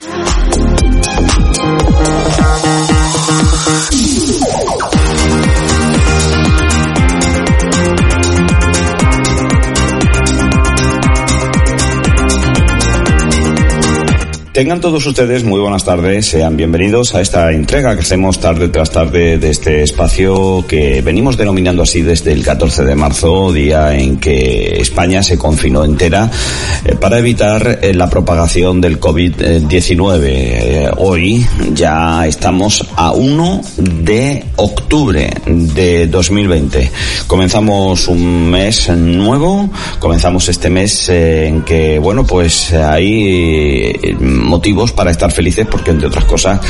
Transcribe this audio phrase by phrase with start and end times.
[0.00, 0.58] 啊。
[14.58, 19.38] Tengan todos ustedes muy buenas tardes, sean bienvenidos a esta entrega que hacemos tarde tras tarde
[19.38, 24.80] de este espacio que venimos denominando así desde el 14 de marzo, día en que
[24.80, 26.28] España se confinó entera
[26.84, 30.22] eh, para evitar eh, la propagación del COVID-19.
[30.24, 36.90] Eh, hoy ya estamos a 1 de octubre de 2020.
[37.28, 44.02] Comenzamos un mes nuevo, comenzamos este mes en que, bueno, pues hay
[44.48, 46.60] motivos para estar felices porque, entre otras cosas,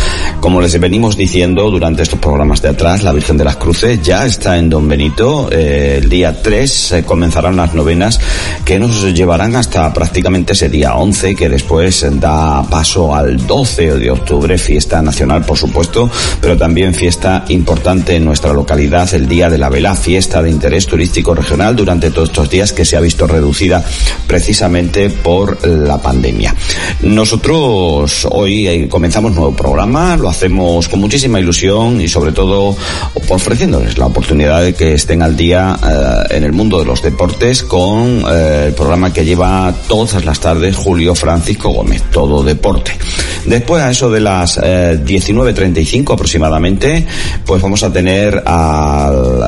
[0.40, 4.26] como les venimos diciendo durante estos programas de atrás, la Virgen de las Cruces ya
[4.26, 5.48] está en Don Benito.
[5.50, 8.20] Eh, el día 3 eh, comenzarán las novenas
[8.64, 14.10] que nos llevarán hasta prácticamente ese día 11, que después da paso al 12 de
[14.10, 19.58] octubre, fiesta nacional, por supuesto, pero también fiesta importante en nuestra localidad, el Día de
[19.58, 23.26] la Vela, fiesta de interés turístico regional durante todos estos días que se ha visto
[23.26, 23.84] reducida
[24.26, 26.54] precisamente por la pandemia.
[27.02, 32.76] Nosotros hoy eh, comenzamos nuevo programa, lo hacemos con muchísima ilusión y sobre todo
[33.28, 37.62] ofreciéndoles la oportunidad de que estén al día eh, en el mundo de los deportes
[37.62, 42.92] con eh, el programa que lleva todas las tardes Julio Francisco Gómez, Todo Deporte.
[43.44, 47.06] Después a eso de las 19.35 aproximadamente,
[47.44, 49.42] pues vamos a tener al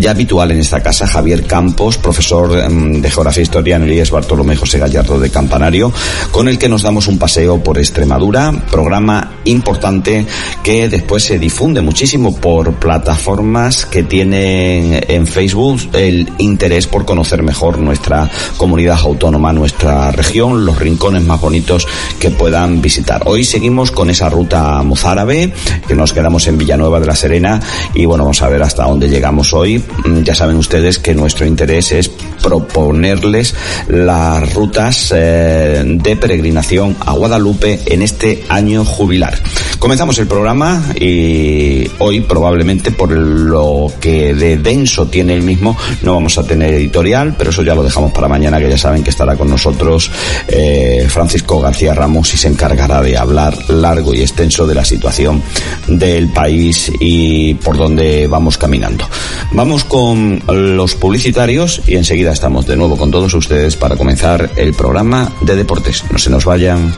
[0.00, 3.92] ya habitual en esta casa Javier Campos, profesor em, de Geografía e Historia en el
[3.92, 5.92] IES Bartolomé José Gallardo de Campanario,
[6.30, 10.26] con el que nos damos un paseo por Extremadura, programa importante
[10.64, 17.44] que después se difunde muchísimo por plataformas que tienen en Facebook el interés por conocer
[17.44, 21.86] mejor nuestra comunidad autónoma, nuestra región, los rincones más bonitos
[22.18, 23.22] que puedan visitar.
[23.26, 25.54] Hoy seguimos con esa ruta mozárabe,
[25.86, 27.60] que nos quedamos en Villanueva de la Serena
[27.94, 29.78] y bueno, vamos a ver hasta dónde llegamos hoy.
[29.78, 33.54] Mm, ya saben ustedes que nuestro interés es proponerles
[33.86, 39.38] las rutas eh, de peregrinación a Guadalupe en este año jubilar.
[39.78, 46.14] Comenzamos el programa y hoy probablemente por lo que de denso tiene el mismo no
[46.14, 49.10] vamos a tener editorial, pero eso ya lo dejamos para mañana que ya saben que
[49.10, 50.10] estará con nosotros
[50.48, 55.42] eh, Francisco García Ramos y se encargará de hablar largo y extenso de la situación
[55.86, 59.08] del país y por dónde vamos caminando.
[59.52, 64.74] Vamos con los publicitarios y enseguida estamos de nuevo con todos ustedes para comenzar el
[64.74, 66.04] programa de deportes.
[66.10, 66.94] No se nos vayan.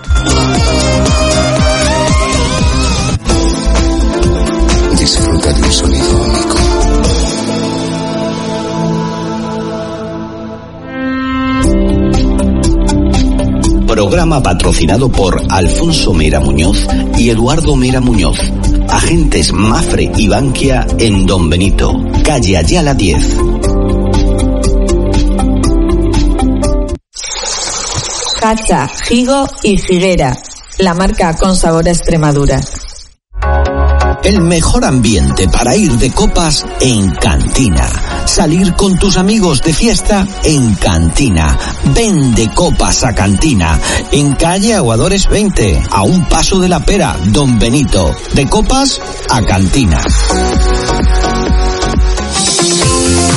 [4.98, 6.56] Disfruta de un sonido único.
[13.86, 18.38] Programa patrocinado por Alfonso Mera Muñoz y Eduardo Mera Muñoz.
[18.88, 21.92] Agentes Mafre y Bankia en Don Benito,
[22.24, 23.73] calle Ayala 10.
[28.44, 30.36] Cacha, Higo y Figuera.
[30.76, 32.60] La marca con sabor Extremadura.
[34.22, 37.88] El mejor ambiente para ir de copas en Cantina.
[38.26, 41.58] Salir con tus amigos de fiesta en Cantina.
[41.94, 43.80] Ven de copas a Cantina.
[44.12, 48.14] En calle Aguadores 20, a un paso de la pera, Don Benito.
[48.34, 49.00] De copas
[49.30, 50.02] a Cantina.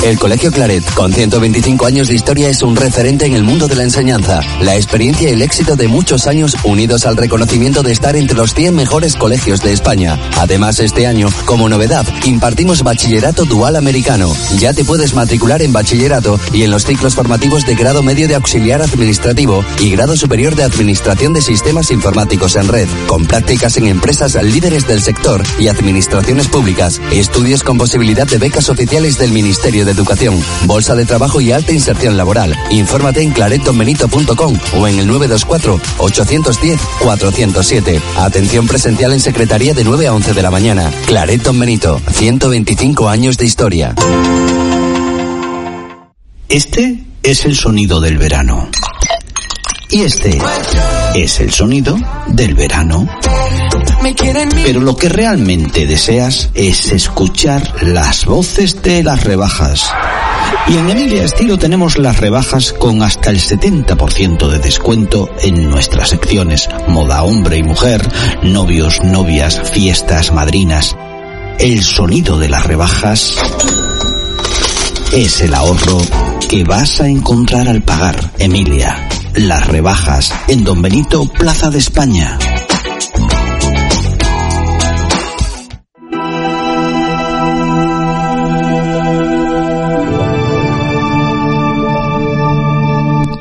[0.04, 3.74] El Colegio Claret, con 125 años de historia, es un referente en el mundo de
[3.74, 4.40] la enseñanza.
[4.60, 8.54] La experiencia y el éxito de muchos años unidos al reconocimiento de estar entre los
[8.54, 10.16] 100 mejores colegios de España.
[10.38, 14.34] Además, este año, como novedad, impartimos bachillerato dual americano.
[14.58, 18.36] Ya te puedes matricular en bachillerato y en los ciclos formativos de grado medio de
[18.36, 23.88] auxiliar administrativo y grado superior de administración de sistemas informáticos en red, con prácticas en
[23.88, 29.87] empresas líderes del sector y administraciones públicas, estudios con posibilidad de becas oficiales del Ministerio
[29.92, 32.56] Educación, Bolsa de Trabajo y Alta Inserción Laboral.
[32.70, 38.00] Infórmate en claretonbenito.com o en el 924-810-407.
[38.16, 40.90] Atención presencial en Secretaría de 9 a 11 de la mañana.
[41.06, 43.94] Clareton Benito, 125 años de historia.
[46.48, 48.70] Este es el sonido del verano.
[49.90, 50.38] Y este
[51.14, 51.96] es el sonido
[52.26, 53.08] del verano.
[54.64, 59.90] Pero lo que realmente deseas es escuchar las voces de las rebajas.
[60.68, 66.10] Y en Emilia Estilo tenemos las rebajas con hasta el 70% de descuento en nuestras
[66.10, 68.06] secciones moda hombre y mujer,
[68.42, 70.96] novios, novias, fiestas, madrinas.
[71.58, 73.36] El sonido de las rebajas
[75.12, 75.98] es el ahorro
[76.48, 79.08] que vas a encontrar al pagar, Emilia.
[79.34, 82.38] Las rebajas en Don Benito, Plaza de España.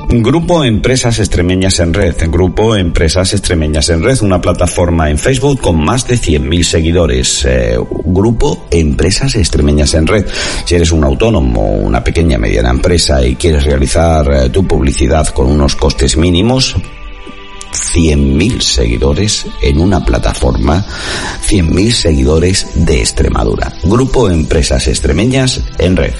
[0.09, 2.15] Grupo Empresas Extremeñas en Red.
[2.29, 7.43] Grupo Empresas Extremeñas en Red, una plataforma en Facebook con más de 100.000 seguidores.
[7.45, 10.25] Eh, grupo Empresas Extremeñas en Red.
[10.63, 15.47] Si eres un autónomo, una pequeña mediana empresa y quieres realizar eh, tu publicidad con
[15.47, 16.77] unos costes mínimos,
[17.73, 20.85] 100.000 seguidores en una plataforma,
[21.49, 23.73] 100.000 seguidores de Extremadura.
[23.83, 26.13] Grupo Empresas Extremeñas en Red.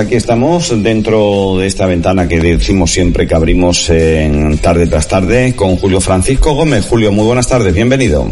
[0.00, 5.54] Aquí estamos dentro de esta ventana que decimos siempre que abrimos en tarde tras tarde
[5.54, 6.86] con Julio Francisco Gómez.
[6.88, 8.26] Julio, muy buenas tardes, bienvenido.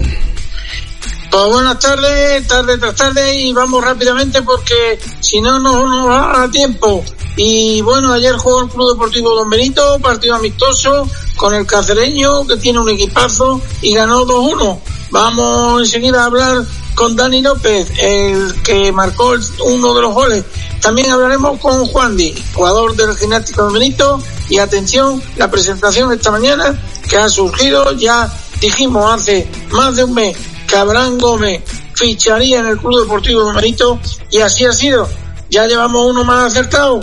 [1.30, 6.42] Pues buenas tardes, tarde tras tarde y vamos rápidamente porque si no no nos va
[6.42, 7.04] a tiempo.
[7.36, 11.06] Y bueno, ayer jugó el Club Deportivo Don Benito, partido amistoso
[11.36, 14.78] con el cacereño que tiene un equipazo y ganó 2-1.
[15.10, 16.64] Vamos enseguida a hablar
[16.94, 20.44] con Dani López, el que marcó uno de los goles
[20.80, 26.30] también hablaremos con Juan Di, jugador del Gimnástico de Benito, y atención, la presentación esta
[26.30, 30.36] mañana que ha surgido, ya dijimos hace más de un mes
[30.66, 31.62] que Abraham Gómez
[31.94, 33.98] ficharía en el Club Deportivo de Benito,
[34.30, 35.08] y así ha sido.
[35.50, 37.00] Ya llevamos uno más acertado,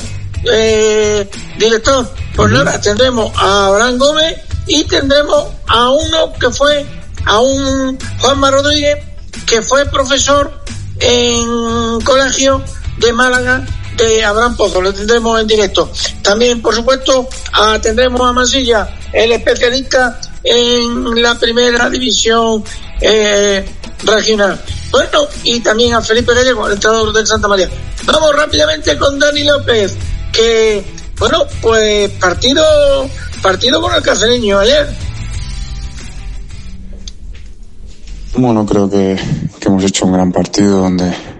[0.52, 2.08] eh, director.
[2.36, 4.38] Pues nada, tendremos a Abraham Gómez
[4.68, 6.86] y tendremos a uno que fue,
[7.26, 9.04] a un Juanma Rodríguez,
[9.46, 10.52] que fue profesor
[11.00, 12.62] en colegio
[12.98, 13.66] de Málaga
[13.98, 15.92] de Abraham Pozo, lo tendremos en directo.
[16.22, 17.28] También, por supuesto,
[17.82, 22.64] tendremos a Masilla, el especialista en la primera división
[23.02, 23.66] eh,
[24.04, 24.62] regional.
[24.92, 27.70] Bueno, y también a Felipe Gallego, el entrenador del Santa María.
[28.06, 29.96] Vamos rápidamente con Dani López,
[30.32, 30.86] que,
[31.18, 32.64] bueno, pues partido,
[33.42, 34.88] partido con el cacereño ayer.
[38.38, 39.18] Bueno, creo que
[39.62, 41.35] hemos hecho un gran partido donde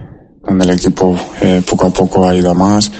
[0.46, 2.90] donde el equipo eh, poco a poco ha ido más.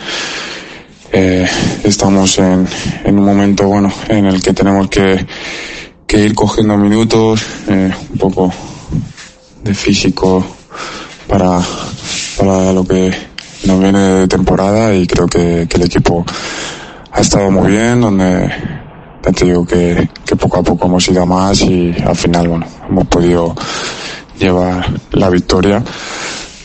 [1.12, 1.46] Eh,
[1.84, 2.66] estamos en,
[3.04, 5.24] en, un momento bueno en el que tenemos que,
[6.06, 8.52] que ir cogiendo minutos, eh, un poco
[9.62, 10.44] de físico
[11.28, 11.60] para,
[12.36, 13.12] para lo que
[13.64, 16.24] nos viene de temporada y creo que, que el equipo
[17.12, 18.52] ha estado muy bien, donde
[19.22, 23.06] te digo que, que poco a poco hemos ido más y al final bueno hemos
[23.08, 23.54] podido
[24.38, 25.82] llevar la victoria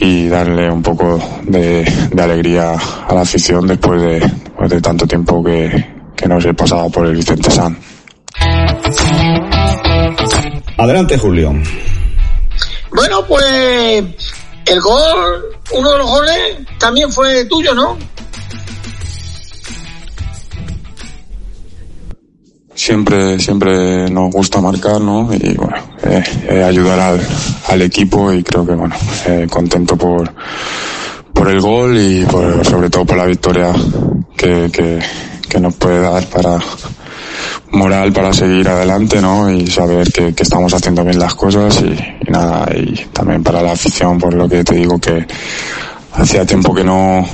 [0.01, 1.85] y darle un poco de,
[2.19, 4.31] alegría a la afición después de,
[4.67, 5.69] de tanto tiempo que,
[6.15, 7.77] que nos he pasado por el Vicente San.
[10.77, 11.53] Adelante, Julio.
[12.91, 14.03] Bueno, pues
[14.65, 17.95] el gol, uno de los goles también fue tuyo, ¿no?
[22.81, 27.21] Siempre siempre nos gusta marcar no y bueno eh, eh, ayudar al,
[27.67, 28.95] al, equipo y creo que bueno
[29.27, 30.33] eh, contento por
[31.31, 33.71] por el gol y por, sobre todo por la victoria
[34.35, 34.99] que, que,
[35.47, 36.57] que, nos puede dar para
[37.71, 42.27] moral para seguir adelante no y saber que, que estamos haciendo bien las cosas y,
[42.27, 45.27] y nada y también para la afición por lo que te digo que
[46.13, 47.27] hacía tiempo que no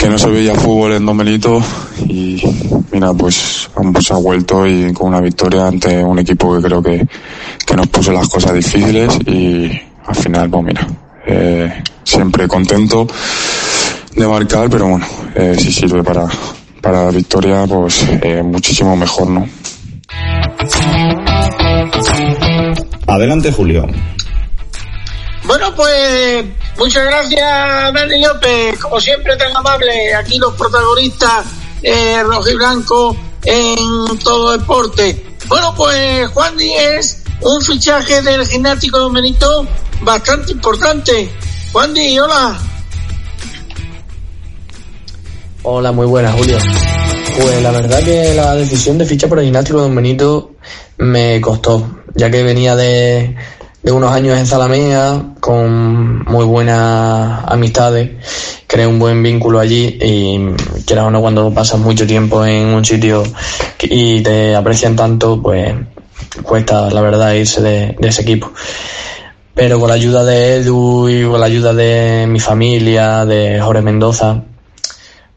[0.00, 1.62] que no se veía fútbol en Don Benito
[2.08, 2.42] y
[2.90, 7.06] mira, pues ambos ha vuelto y con una victoria ante un equipo que creo que,
[7.66, 9.70] que nos puso las cosas difíciles y
[10.06, 10.88] al final, pues mira,
[11.26, 13.06] eh, siempre contento
[14.16, 16.26] de marcar, pero bueno, eh, si sirve para,
[16.80, 19.46] para la victoria, pues eh, muchísimo mejor, ¿no?
[23.06, 23.86] Adelante, Julio.
[25.50, 26.44] Bueno, pues
[26.78, 28.78] muchas gracias, Dani López.
[28.78, 30.14] Como siempre, tan amable.
[30.14, 31.44] Aquí los protagonistas
[31.82, 35.26] eh, rojo y blanco en todo deporte.
[35.48, 39.66] Bueno, pues Juan Díez, un fichaje del gimnástico de Benito
[40.02, 41.28] bastante importante.
[41.72, 42.56] Juan Díez, hola.
[45.64, 46.58] Hola, muy buenas, Julio.
[47.42, 50.52] Pues la verdad que la decisión de fichar por el gimnástico Don Benito
[50.98, 53.36] me costó, ya que venía de,
[53.82, 58.10] de unos años en Zalamea con muy buenas amistades,
[58.66, 60.38] creé un buen vínculo allí y
[60.84, 63.22] quieras o no cuando pasas mucho tiempo en un sitio
[63.82, 65.74] y te aprecian tanto, pues
[66.42, 68.52] cuesta la verdad irse de, de ese equipo.
[69.54, 73.82] Pero con la ayuda de Edu y con la ayuda de mi familia, de Jorge
[73.82, 74.42] Mendoza,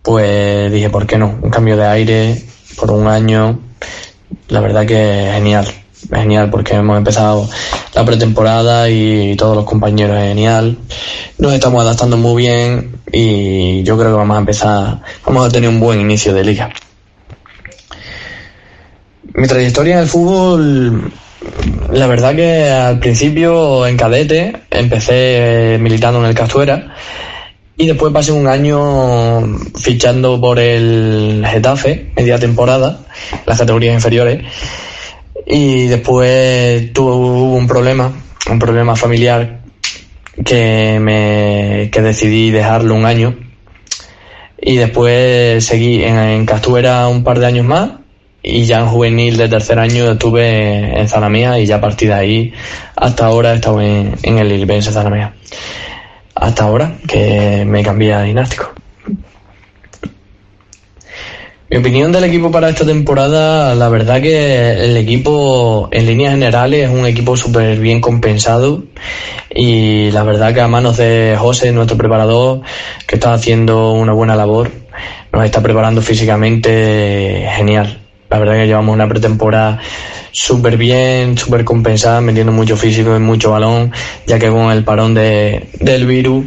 [0.02, 1.40] pues dije, ¿por qué no?
[1.42, 2.44] Un cambio de aire
[2.76, 3.60] por un año,
[4.50, 5.68] la verdad que genial,
[6.12, 7.50] genial porque hemos empezado
[7.94, 10.78] la pretemporada y todos los compañeros genial,
[11.38, 15.70] nos estamos adaptando muy bien y yo creo que vamos a empezar, vamos a tener
[15.70, 16.70] un buen inicio de liga.
[19.36, 21.12] Mi trayectoria en el fútbol,
[21.92, 26.96] la verdad que al principio en cadete empecé militando en el Castuera
[27.76, 33.00] y después pasé un año fichando por el Getafe, media temporada,
[33.46, 34.44] las categorías inferiores.
[35.46, 38.12] Y después tuve un problema,
[38.50, 39.62] un problema familiar
[40.46, 43.36] que me que decidí dejarlo un año.
[44.60, 47.92] Y después seguí en, en Castuera un par de años más
[48.42, 52.16] y ya en juvenil de tercer año estuve en Zanamea y ya a partir de
[52.16, 52.54] ahí
[52.96, 55.34] hasta ahora he estado en, en el Ilbense Zanamea
[56.36, 58.74] hasta ahora que me cambié a dinástico.
[61.74, 66.88] Mi opinión del equipo para esta temporada, la verdad que el equipo en líneas generales
[66.88, 68.84] es un equipo súper bien compensado
[69.50, 72.62] y la verdad que a manos de José, nuestro preparador,
[73.08, 74.70] que está haciendo una buena labor,
[75.32, 78.02] nos está preparando físicamente genial.
[78.30, 79.80] La verdad que llevamos una pretemporada
[80.32, 83.92] súper bien, súper compensada, metiendo mucho físico y mucho balón,
[84.28, 86.46] ya que con el parón de, del virus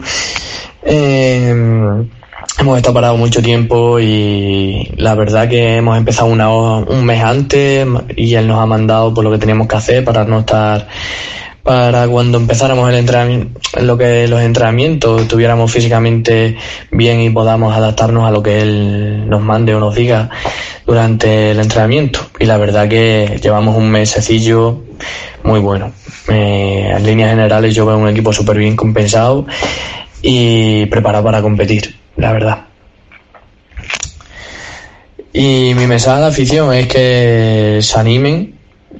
[0.88, 2.06] eh,
[2.58, 7.86] hemos estado parados mucho tiempo y la verdad que hemos empezado una, un mes antes
[8.16, 10.86] y él nos ha mandado por lo que teníamos que hacer para no estar
[11.66, 16.56] para cuando empezáramos el entrenamiento, lo que los entrenamientos estuviéramos físicamente
[16.92, 20.30] bien y podamos adaptarnos a lo que él nos mande o nos diga
[20.86, 22.20] durante el entrenamiento.
[22.38, 24.84] Y la verdad que llevamos un mesecillo
[25.42, 25.90] muy bueno.
[26.28, 29.44] Eh, en líneas generales yo veo un equipo súper bien compensado
[30.22, 32.66] y preparado para competir, la verdad.
[35.32, 38.54] Y mi mensaje la afición es que se animen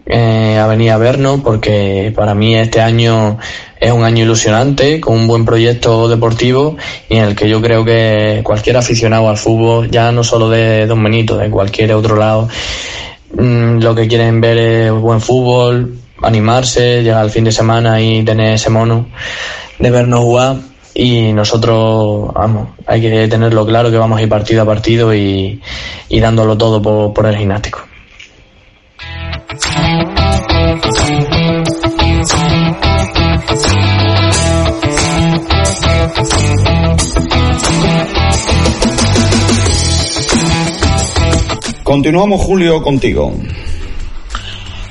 [0.04, 3.38] eh, a venir a vernos porque para mí este año
[3.80, 6.76] es un año ilusionante con un buen proyecto deportivo
[7.08, 10.86] y en el que yo creo que cualquier aficionado al fútbol, ya no solo de
[10.86, 12.48] Don Benito, de cualquier otro lado,
[13.32, 18.22] mmm, lo que quieren ver es buen fútbol, animarse, llegar al fin de semana y
[18.22, 19.08] tener ese mono
[19.78, 20.56] de vernos jugar
[20.98, 25.60] y nosotros, vamos, hay que tenerlo claro que vamos a ir partido a partido y,
[26.08, 27.80] y dándolo todo por, por el gimnástico.
[41.82, 43.34] Continuamos, Julio, contigo.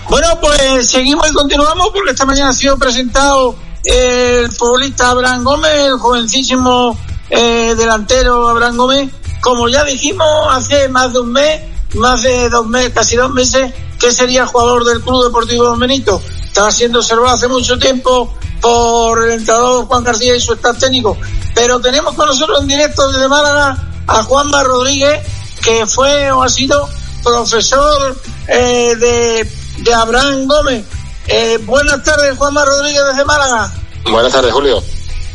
[0.07, 3.55] Bueno, pues seguimos y continuamos porque esta mañana ha sido presentado
[3.86, 6.98] el futbolista Abraham Gómez, el jovencísimo
[7.30, 9.12] eh, delantero Abraham Gómez.
[9.42, 11.62] Como ya dijimos hace más de un mes,
[11.96, 16.22] más de dos meses, casi dos meses, que sería jugador del Club Deportivo Don Benito.
[16.46, 21.18] Estaba siendo observado hace mucho tiempo por el entrenador Juan García y su staff técnico.
[21.54, 23.77] Pero tenemos con nosotros en directo desde Málaga
[24.08, 25.22] a Juanma Rodríguez,
[25.62, 26.88] que fue o ha sido
[27.24, 28.15] profesor
[28.48, 29.51] eh, de,
[29.84, 30.86] de, Abraham Gómez.
[31.27, 33.72] Eh, buenas tardes, Juanma Rodríguez desde Málaga.
[34.10, 34.84] Buenas tardes, Julio.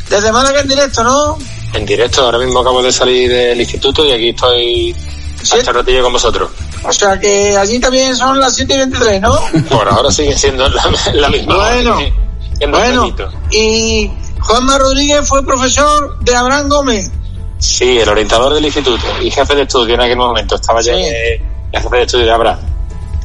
[0.09, 1.37] Desde Málaga en directo, ¿no?
[1.73, 4.95] En directo, ahora mismo acabo de salir del instituto y aquí estoy
[5.41, 5.57] ¿Sí?
[5.57, 6.49] hasta ratillo con vosotros.
[6.83, 9.39] O sea que allí también son las 7 y 23, ¿no?
[9.69, 10.83] Por ahora sigue siendo la,
[11.13, 11.55] la misma.
[11.55, 11.99] Bueno,
[12.69, 13.15] bueno.
[13.51, 17.11] Y Juanma Rodríguez fue profesor de Abraham Gómez.
[17.59, 20.55] Sí, el orientador del instituto y jefe de estudio en aquel momento.
[20.55, 21.03] Estaba ya sí.
[21.03, 22.59] el jefe de estudio de Abraham.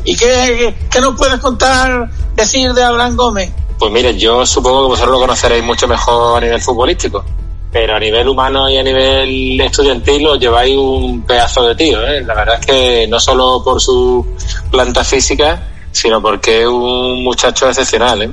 [0.06, 3.52] ¿Y qué, qué nos puedes contar, decir de Abraham Gómez?
[3.78, 7.25] Pues mire, yo supongo que vosotros lo conoceréis mucho mejor a nivel futbolístico.
[7.72, 12.00] pero a nivel humano y a nivel estudiantil os lleváis un pedazo de tío.
[12.06, 12.22] ¿eh?
[12.22, 14.25] La verdad es que no solo por su
[14.70, 15.60] planta física,
[15.92, 18.22] sino porque es un muchacho excepcional.
[18.22, 18.30] ¿eh?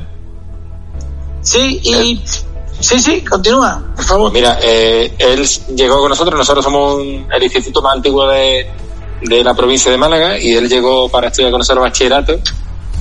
[1.42, 2.22] Sí, y...
[2.80, 4.32] Sí, sí, continúa, por favor.
[4.32, 8.70] Mira, eh, él llegó con nosotros, nosotros somos el instituto más antiguo de,
[9.24, 12.40] de la provincia de Málaga y él llegó para estudiar con nosotros bachillerato.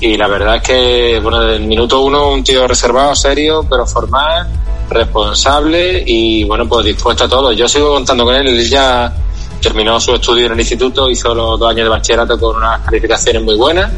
[0.01, 3.87] Y la verdad es que, bueno, desde el minuto uno un tío reservado, serio, pero
[3.87, 4.49] formal,
[4.91, 7.53] responsable y, bueno, pues dispuesto a todo.
[7.53, 9.13] Yo sigo contando con él, él ya
[9.61, 13.43] terminó su estudio en el instituto, hizo los dos años de bachillerato con unas calificaciones
[13.43, 13.93] muy buenas.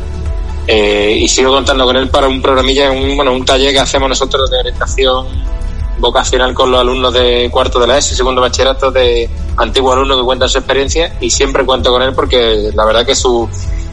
[0.67, 4.09] Eh, y sigo contando con él para un programilla, un, bueno, un taller que hacemos
[4.09, 5.27] nosotros de orientación
[5.99, 10.25] vocacional con los alumnos de cuarto de la ESI, segundo bachillerato de antiguos alumnos que
[10.25, 13.49] cuentan su experiencia y siempre cuento con él porque la verdad que su,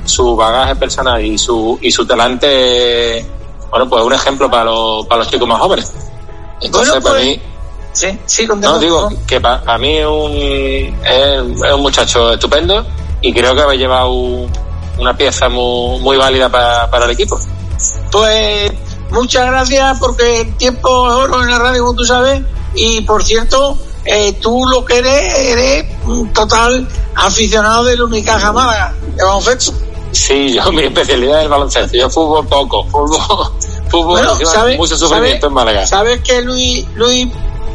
[0.06, 3.26] su bagaje personal y su, y su talante,
[3.70, 5.92] bueno, pues un ejemplo para los, para los chicos más jóvenes.
[6.62, 7.42] Entonces, para pues, mí,
[7.94, 12.86] Sí, sí, no, digo que para mí es un, es, es un muchacho estupendo
[13.22, 14.50] y creo que ha llevado un,
[14.98, 17.38] una pieza muy, muy válida para, para el equipo.
[18.12, 18.72] Pues
[19.12, 22.42] muchas gracias porque el tiempo es oro en la radio, como tú sabes,
[22.74, 28.94] y por cierto, eh, tú lo que eres, eres un total aficionado del Unicaja Málaga,
[29.16, 29.74] de baloncesto.
[30.12, 33.18] Sí, yo mi especialidad es el baloncesto, yo fútbol poco, fútbol,
[33.90, 34.78] fútbol Bueno, ¿sabes?
[34.78, 35.50] mucho sufrimiento ¿sabes?
[35.50, 35.88] en Málaga.
[35.88, 37.28] ¿Sabes que Luis, Luis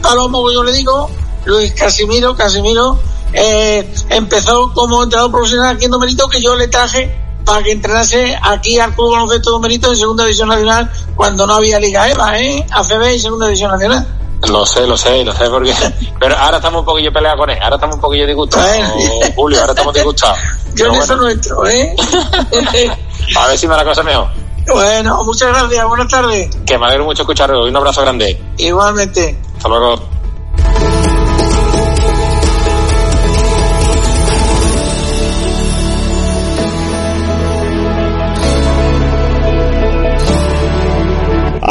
[0.02, 1.08] Palomo, como yo le digo,
[1.44, 2.98] Luis Casimiro, Casimiro,
[3.32, 8.36] eh, empezó como entrenador profesional aquí en Domerito, que yo le traje para que entrenase
[8.42, 12.66] aquí al Club Baloncesto Domerito en Segunda División Nacional cuando no había Liga EVA, ¿eh?
[12.70, 14.06] ACB y Segunda División Nacional.
[14.48, 15.72] Lo sé, lo sé, lo sé porque...
[16.20, 19.32] Pero ahora estamos un poquillo peleados con él, ahora estamos un poquillo disgustados, Bueno.
[19.36, 20.38] Julio, ahora estamos disgustados.
[20.74, 21.96] Yo en eso bueno, no entro, ¿eh?
[23.38, 24.28] a ver si me la cosa mejor.
[24.74, 26.50] bueno, muchas gracias, buenas tardes.
[26.66, 28.42] Que me alegro mucho escucharlo y un abrazo grande.
[28.58, 29.38] Igualmente.
[29.56, 30.15] Hasta luego.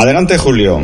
[0.06, 0.80] Adelante, Julio.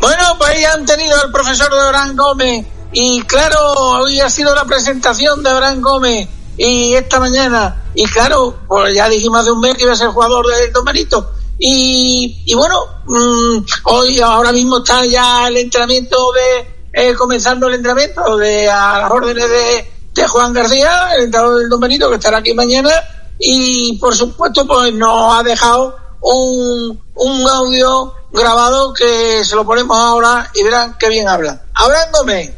[0.00, 4.52] Bueno, pues ahí han tenido al profesor de Abraham Gómez y claro, hoy ha sido
[4.56, 7.84] la presentación de Abraham Gómez y esta mañana.
[7.94, 11.30] Y claro, pues ya dijimos hace un mes que iba a ser jugador del Domerito
[11.60, 18.36] y, bueno, mmm, hoy ahora mismo está ya el entrenamiento de, eh, comenzando el entrenamiento
[18.36, 22.52] de a las órdenes de, de Juan García, el entrenador del Domerito que estará aquí
[22.52, 22.90] mañana.
[23.38, 29.96] Y por supuesto pues nos ha dejado un, un audio grabado que se lo ponemos
[29.96, 31.62] ahora y verán qué bien habla.
[31.74, 32.52] Abraham Gómez.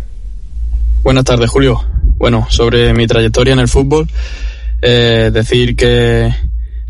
[1.02, 1.84] Buenas tardes, Julio.
[2.16, 4.08] Bueno, sobre mi trayectoria en el fútbol,
[4.80, 6.32] eh, decir que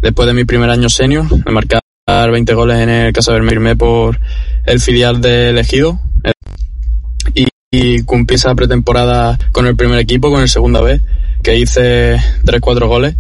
[0.00, 3.76] después de mi primer año senior, me marcar 20 goles en el Casa Bermejo, firmé
[3.76, 4.18] por
[4.66, 6.32] el filial de Elegido eh,
[7.34, 11.00] y, y cumplí esa pretemporada con el primer equipo, con el segunda vez,
[11.42, 13.16] que hice 3-4 goles.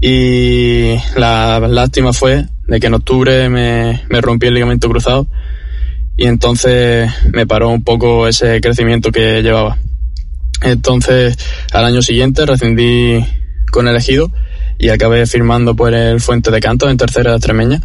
[0.00, 5.26] Y la lástima fue de que en octubre me, me rompí el ligamento cruzado
[6.16, 9.78] y entonces me paró un poco ese crecimiento que llevaba.
[10.62, 11.38] Entonces,
[11.72, 13.24] al año siguiente rescindí
[13.70, 14.30] con el ejido
[14.78, 17.80] y acabé firmando por el Fuente de Canto en tercera extremeña.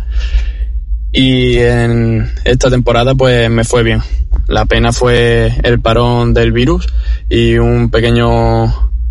[1.11, 4.01] Y en esta temporada pues me fue bien.
[4.47, 6.87] La pena fue el parón del virus
[7.29, 8.65] y un pequeño,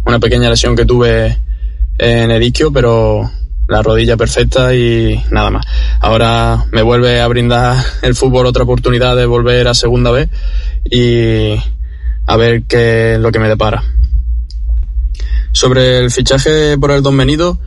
[0.04, 1.38] una pequeña lesión que tuve
[1.98, 3.30] en el isquio, pero
[3.68, 5.66] la rodilla perfecta y nada más.
[6.00, 10.28] Ahora me vuelve a brindar el fútbol otra oportunidad de volver a segunda vez
[10.84, 11.54] y
[12.26, 13.82] a ver qué es lo que me depara.
[15.52, 17.60] Sobre el fichaje por el Don Benito,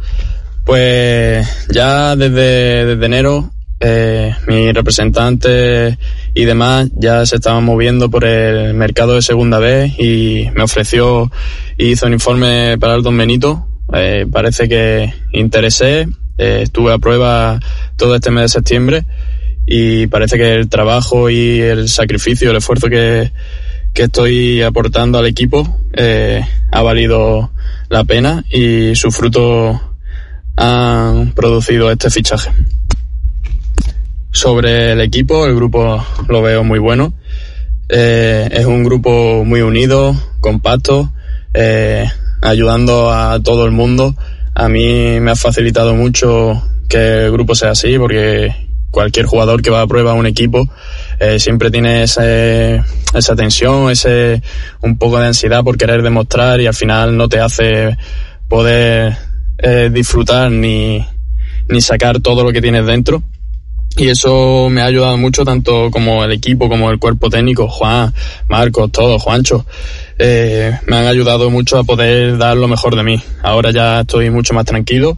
[0.63, 5.97] pues ya desde, desde enero eh, mis representantes
[6.33, 11.29] y demás ya se estaban moviendo por el mercado de segunda vez y me ofreció
[11.77, 13.67] y hizo un informe para el Don Benito.
[13.93, 17.59] Eh, parece que interesé, eh, estuve a prueba
[17.97, 19.05] todo este mes de septiembre
[19.65, 23.31] y parece que el trabajo y el sacrificio, el esfuerzo que,
[23.93, 27.51] que estoy aportando al equipo eh, ha valido
[27.89, 29.81] la pena y su fruto
[30.57, 32.51] han producido este fichaje.
[34.31, 37.13] Sobre el equipo, el grupo lo veo muy bueno.
[37.87, 41.13] Eh, es un grupo muy unido, compacto,
[41.53, 42.05] eh,
[42.45, 44.15] ayudando a todo el mundo.
[44.53, 48.53] A mí me ha facilitado mucho que el grupo sea así, porque
[48.91, 50.69] cualquier jugador que va a prueba a un equipo
[51.19, 52.81] eh, siempre tiene ese,
[53.13, 54.41] esa tensión, ese
[54.81, 57.97] un poco de ansiedad por querer demostrar y al final no te hace
[58.47, 59.17] poder
[59.57, 61.05] eh, disfrutar ni,
[61.67, 63.21] ni sacar todo lo que tienes dentro.
[63.97, 68.13] Y eso me ha ayudado mucho tanto como el equipo como el cuerpo técnico, Juan,
[68.49, 69.65] Marcos, todos, Juancho.
[70.17, 73.21] Eh, me han ayudado mucho a poder dar lo mejor de mí.
[73.41, 75.17] Ahora ya estoy mucho más tranquilo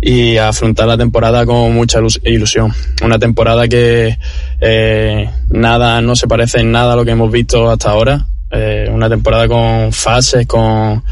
[0.00, 2.72] y a afrontar la temporada con mucha ilusión.
[3.02, 4.18] Una temporada que
[4.60, 8.26] eh, nada, no se parece en nada a lo que hemos visto hasta ahora.
[8.50, 11.02] Eh, una temporada con fases, con,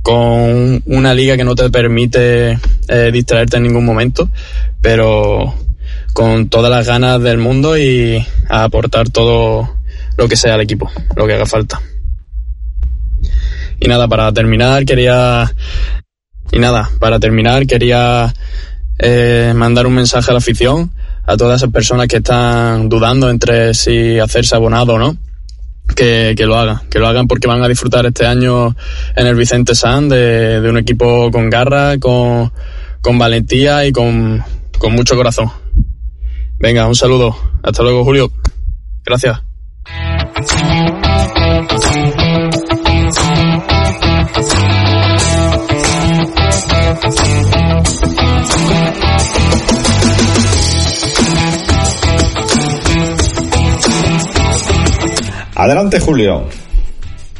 [0.00, 2.58] con una liga que no te permite
[3.12, 4.30] distraerte en ningún momento,
[4.80, 5.67] pero
[6.12, 9.76] con todas las ganas del mundo y a aportar todo
[10.16, 11.80] lo que sea al equipo, lo que haga falta.
[13.80, 15.52] Y nada, para terminar quería
[16.50, 18.34] y nada, para terminar quería
[18.98, 20.90] eh, mandar un mensaje a la afición,
[21.24, 25.16] a todas esas personas que están dudando entre si hacerse abonado o no,
[25.94, 28.74] que, que, lo hagan, que lo hagan porque van a disfrutar este año
[29.14, 32.52] en el Vicente San de, de un equipo con garra, con,
[33.00, 34.42] con valentía y con,
[34.78, 35.50] con mucho corazón.
[36.60, 37.36] Venga, un saludo.
[37.62, 38.32] Hasta luego, Julio.
[39.04, 39.40] Gracias.
[55.54, 56.48] Adelante, Julio.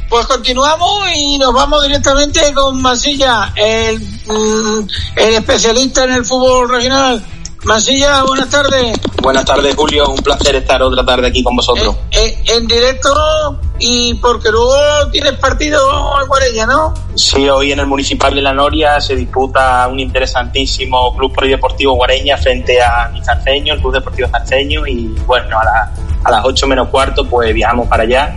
[0.08, 6.68] Pues continuamos y nos vamos directamente con Masilla, el, mm, el especialista en el fútbol
[6.70, 7.22] regional
[7.68, 8.98] Masilla, buenas tardes.
[9.20, 10.08] Buenas tardes, Julio.
[10.08, 11.96] Un placer estar otra tarde aquí con vosotros.
[12.12, 14.74] Eh, eh, en directo y porque luego
[15.12, 15.78] tienes partido
[16.18, 16.94] en Guarella, ¿no?
[17.14, 22.38] Sí, hoy en el Municipal de La Noria se disputa un interesantísimo Club Polideportivo Guareña
[22.38, 25.92] frente a mi Zarceño, el Club Deportivo Zarceño, y bueno, a,
[26.24, 28.34] a las 8 menos cuarto pues viajamos para allá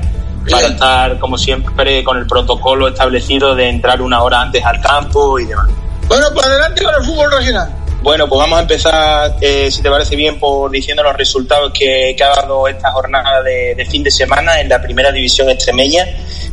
[0.50, 5.39] para estar, como siempre, con el protocolo establecido de entrar una hora antes al campo
[5.39, 5.70] y demás.
[6.10, 7.81] Bueno, pues adelante con el fútbol regional.
[8.02, 12.16] Bueno, pues vamos a empezar, eh, si te parece bien, por diciendo los resultados que,
[12.20, 16.08] ha dado esta jornada de, fin de semana en la primera división extremeña.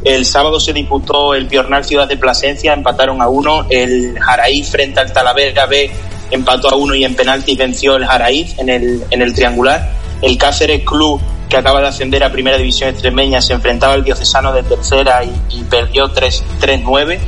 [0.05, 3.67] El sábado se disputó el Piornal Ciudad de Plasencia, empataron a uno.
[3.71, 5.91] El Jaraíz frente al Talavera B
[6.31, 9.91] empató a uno y en penalti venció el Jaraíz en el, en el triangular.
[10.21, 14.53] El Cáceres Club, que acaba de ascender a primera división extremeña, se enfrentaba al Diocesano
[14.53, 17.19] de tercera y, y perdió 3-9.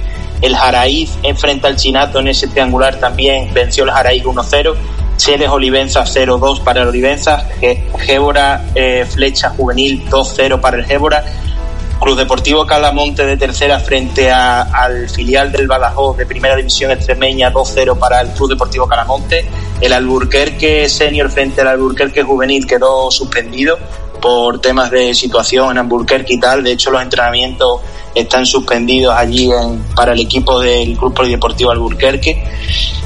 [0.43, 4.75] El Jaraíz enfrenta al Chinato en ese triangular también venció el Jaraíz 1-0.
[5.17, 7.47] Cheles Olivenza 0-2 para el Olivenza.
[7.99, 11.23] Gébora eh, Flecha Juvenil 2-0 para el Gébora.
[12.01, 17.99] Cruz Deportivo Calamonte de tercera frente al filial del Badajoz de primera división extremeña 2-0
[17.99, 19.47] para el Club Deportivo Calamonte.
[19.83, 23.79] El Alburquerque Senior frente al Alburquerque Juvenil quedó suspendido
[24.21, 26.63] por temas de situación en Alburquerque y tal.
[26.63, 27.81] De hecho, los entrenamientos
[28.15, 29.51] están suspendidos allí
[29.95, 32.43] para el equipo del Club Polideportivo Alburquerque.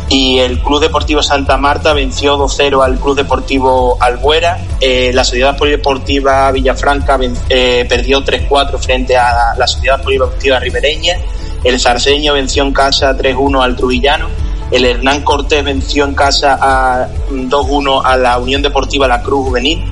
[0.09, 4.59] Y el Club Deportivo Santa Marta venció 2-0 al Club Deportivo Albuera.
[4.81, 11.17] Eh, la Sociedad Polideportiva Villafranca eh, perdió 3-4 frente a la Sociedad Polideportiva Ribereña.
[11.65, 14.29] El Sarceño venció en casa 3-1 al Trujillano.
[14.71, 19.83] El Hernán Cortés venció en casa a 2-1 a la Unión Deportiva La Cruz Juvenil.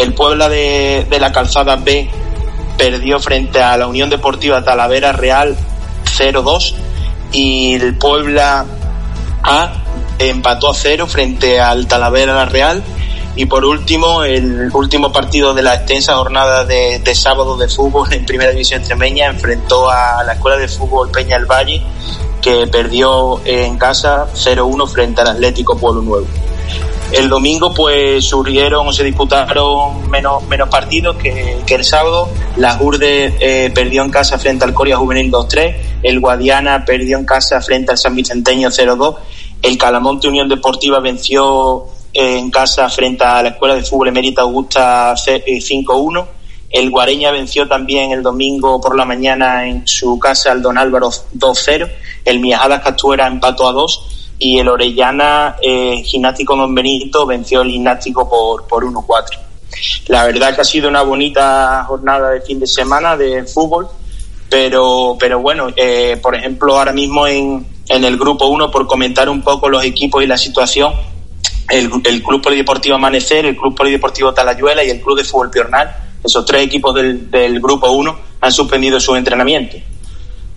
[0.00, 2.08] El Puebla de, de la Calzada B
[2.78, 5.54] perdió frente a la Unión Deportiva Talavera Real
[6.16, 6.74] 0-2
[7.32, 8.64] y el Puebla
[9.42, 9.72] A
[10.18, 12.82] empató a cero frente al Talavera Real
[13.36, 18.10] y por último el último partido de la extensa jornada de, de sábado de fútbol
[18.12, 21.82] en primera división extremeña enfrentó a la escuela de fútbol Peña del Valle
[22.40, 26.26] que perdió en casa 0-1 frente al Atlético Pueblo Nuevo.
[27.12, 32.28] El domingo pues surgieron o se disputaron menos, menos partidos que, que el sábado.
[32.56, 35.76] La Jurde eh, perdió en casa frente al Coria Juvenil 2-3.
[36.04, 39.16] El Guadiana perdió en casa frente al San Vicenteño 0-2.
[39.60, 44.42] El Calamonte Unión Deportiva venció eh, en casa frente a la Escuela de Fútbol Emérita
[44.42, 46.26] Augusta 5-1.
[46.70, 51.10] El Guareña venció también el domingo por la mañana en su casa al Don Álvaro
[51.10, 51.90] 2-0.
[52.24, 57.70] El Miajadas Castuera empató a 2 y el Orellana eh, Gimnástico Don Benito venció el
[57.70, 59.38] Gimnástico por, por 1-4.
[60.08, 63.86] La verdad que ha sido una bonita jornada de fin de semana de fútbol,
[64.48, 69.28] pero, pero bueno, eh, por ejemplo, ahora mismo en, en el grupo 1, por comentar
[69.28, 70.94] un poco los equipos y la situación,
[71.68, 71.90] el,
[72.22, 76.62] Club Polideportivo Amanecer, el Club Polideportivo Talayuela y el Club de Fútbol Piornal, esos tres
[76.62, 79.76] equipos del, del grupo 1 han suspendido su entrenamiento.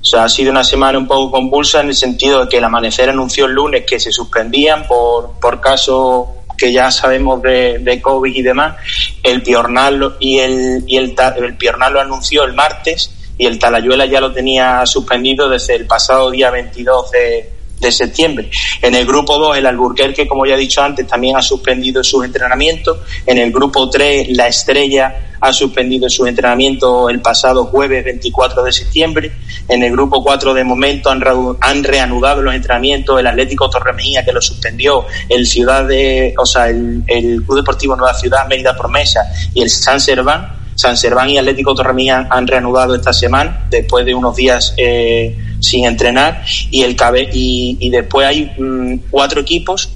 [0.04, 2.64] O sea, ha sido una semana un poco convulsa en el sentido de que el
[2.66, 8.02] Amanecer anunció el lunes que se suspendían por, por casos que ya sabemos de, de,
[8.02, 8.76] COVID y demás.
[9.24, 14.06] El Piornal y el, y el, el Piornal lo anunció el martes y el Talayuela
[14.06, 17.50] ya lo tenía suspendido desde el pasado día 22 de,
[17.84, 18.50] de septiembre.
[18.82, 22.26] En el grupo 2, el Alburquerque, como ya he dicho antes, también ha suspendido sus
[22.26, 22.98] entrenamientos.
[23.26, 28.72] En el grupo 3, la Estrella ha suspendido su entrenamiento el pasado jueves 24 de
[28.72, 29.32] septiembre.
[29.68, 31.22] En el grupo 4 de momento han,
[31.60, 36.70] han reanudado los entrenamientos el Atlético Torremejía que lo suspendió, el Ciudad de, o sea,
[36.70, 39.22] el, el Club Deportivo Nueva Ciudad, Mérida Promesa
[39.54, 40.63] y el San Serván.
[40.76, 45.86] San Serván y Atlético Torremía han reanudado esta semana después de unos días eh, sin
[45.86, 49.90] entrenar y el cabe y, después hay mmm, cuatro equipos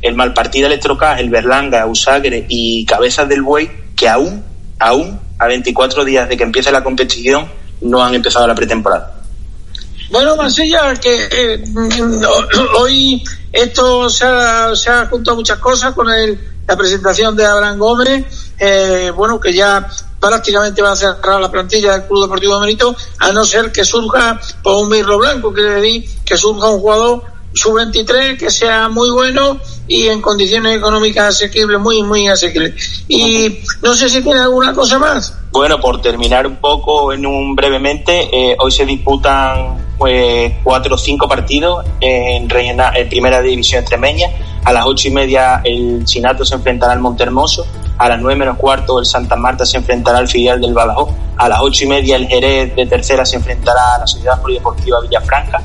[0.00, 4.44] el Malpartida Electrocas, el Berlanga, Usagre y Cabezas del Buey que aún
[4.78, 7.48] aún a 24 días de que empiece la competición
[7.80, 9.14] no han empezado la pretemporada.
[10.10, 11.64] Bueno, Mansilla, que eh,
[12.78, 17.78] hoy esto se ha, se ha juntado muchas cosas con el, la presentación de Abraham
[17.78, 18.24] Gómez,
[18.58, 19.86] eh, bueno, que ya
[20.20, 23.84] prácticamente va a cerrar la plantilla del Club Deportivo de Merito, a no ser que
[23.84, 27.22] surja por un mirlo blanco, quiere decir que surja un jugador
[27.54, 33.04] sub-23 que sea muy bueno y en condiciones económicas asequibles, muy, muy asequibles.
[33.08, 35.34] Y no sé si tiene alguna cosa más.
[35.50, 40.98] Bueno, por terminar un poco en un brevemente, eh, hoy se disputan pues, cuatro o
[40.98, 44.28] cinco partidos en, rellena, en primera división extremeña.
[44.64, 47.66] A las ocho y media el Chinato se enfrentará al Montermoso.
[47.98, 51.10] A las nueve menos cuarto el Santa Marta se enfrentará al filial del Badajoz.
[51.36, 55.00] A las ocho y media el Jerez de tercera se enfrentará a la Sociedad Polideportiva
[55.00, 55.62] Villafranca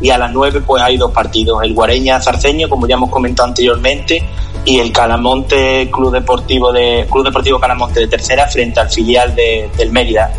[0.00, 3.48] y a las 9 pues hay dos partidos, el Guareña Zarceño, como ya hemos comentado
[3.48, 4.22] anteriormente,
[4.64, 9.70] y el Calamonte Club Deportivo de Club Deportivo Calamonte de tercera frente al filial de,
[9.76, 10.30] del Mérida.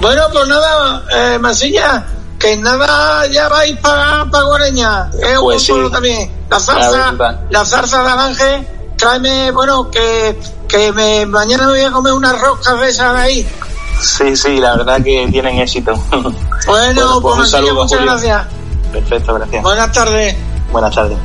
[0.00, 2.06] Bueno, pues nada, eh, Masilla,
[2.44, 5.72] que nada ya vais para pa Guareña, es Pues un sí.
[5.72, 6.30] pueblo también.
[6.50, 7.14] La zarza,
[7.48, 12.38] la zarza de Aranje, tráeme, bueno, que, que me, mañana me voy a comer unas
[12.38, 13.48] roscas de esas de ahí.
[13.98, 15.94] Sí, sí, la verdad que tienen éxito.
[16.66, 18.12] Bueno, pues, un Masilla, saludo, muchas Julio.
[18.12, 18.46] gracias.
[18.92, 19.62] Perfecto, gracias.
[19.62, 20.36] Buenas tardes.
[20.70, 21.18] Buenas tardes.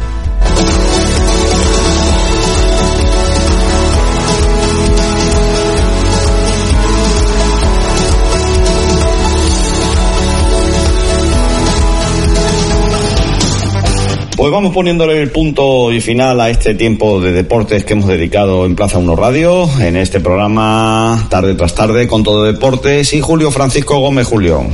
[14.39, 18.65] Pues vamos poniéndole el punto y final a este tiempo de deportes que hemos dedicado
[18.65, 23.51] en Plaza 1 Radio, en este programa tarde tras tarde con todo deportes y Julio
[23.51, 24.65] Francisco Gómez Julio.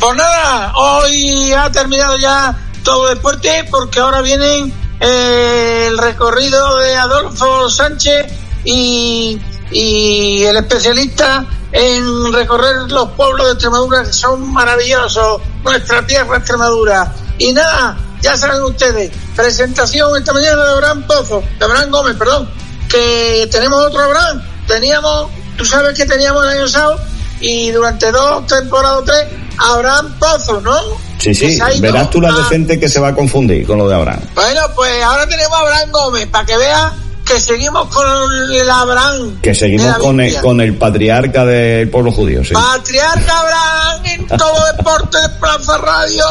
[0.00, 6.96] Pues nada, hoy ha terminado ya todo deporte porque ahora viene eh, el recorrido de
[6.96, 8.32] Adolfo Sánchez
[8.64, 9.38] y,
[9.72, 17.12] y el especialista en recorrer los pueblos de Extremadura que son maravillosos, nuestra tierra Extremadura.
[17.38, 22.48] Y nada, ya saben ustedes, presentación esta mañana de Abraham Pozo, de Abraham Gómez, perdón,
[22.88, 26.98] que tenemos otro Abraham, teníamos, tú sabes que teníamos el año pasado
[27.40, 29.26] y durante dos temporadas o tres,
[29.58, 30.74] Abraham Pozo, ¿no?
[31.18, 33.94] Sí, sí, verás tú la a- decente que se va a confundir con lo de
[33.94, 34.20] Abraham.
[34.34, 36.92] Bueno, pues ahora tenemos a Abraham Gómez, para que vea
[37.24, 38.06] que seguimos con
[38.52, 39.40] el Abraham.
[39.40, 42.54] Que seguimos con el, con el patriarca del pueblo judío, sí.
[42.54, 46.24] Patriarca Abraham en todo deporte de Plaza Radio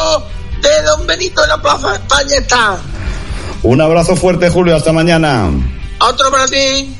[0.60, 2.78] de Don Benito en la Plaza de España está.
[3.62, 5.50] Un abrazo fuerte, Julio, hasta mañana.
[6.00, 6.94] Otro para ti.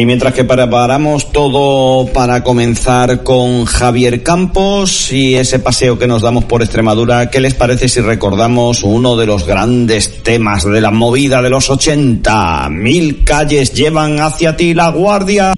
[0.00, 6.22] Y mientras que preparamos todo para comenzar con Javier Campos y ese paseo que nos
[6.22, 10.90] damos por Extremadura, ¿qué les parece si recordamos uno de los grandes temas de la
[10.90, 12.70] movida de los 80?
[12.70, 15.52] Mil calles llevan hacia ti la guardia.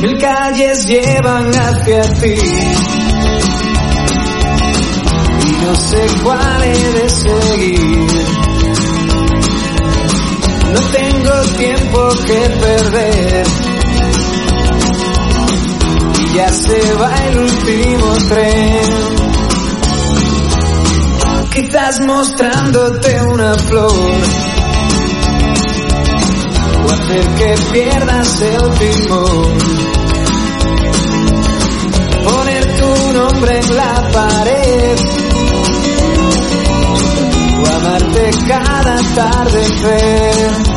[0.00, 2.89] Mil calles llevan hacia ti.
[5.70, 8.08] No sé cuál he de seguir.
[10.72, 13.46] No tengo tiempo que perder.
[16.18, 18.90] Y ya se va el último tren.
[21.52, 23.92] Quizás mostrándote una flor.
[26.84, 29.90] O hacer que pierdas el timón
[32.24, 35.29] poner tu nombre en la pared
[38.20, 40.69] amarte cada atardecer.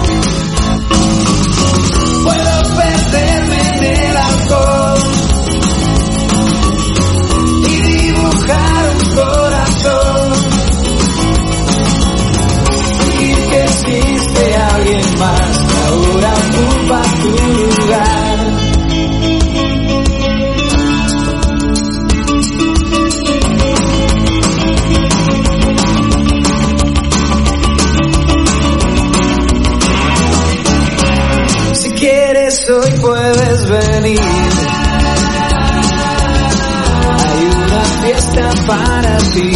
[38.68, 39.52] Para ti.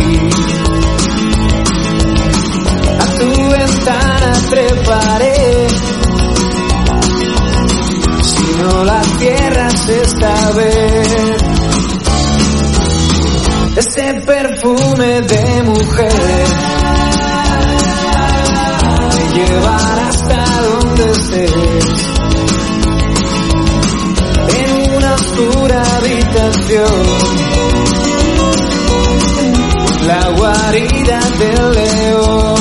[2.99, 5.67] A tu ventana treparé.
[8.21, 11.37] Si no la cierras esta vez.
[13.77, 16.47] Ese perfume de mujer
[19.11, 21.85] te llevará hasta donde estés.
[24.57, 27.03] En una oscura habitación,
[30.67, 32.56] guarida del león.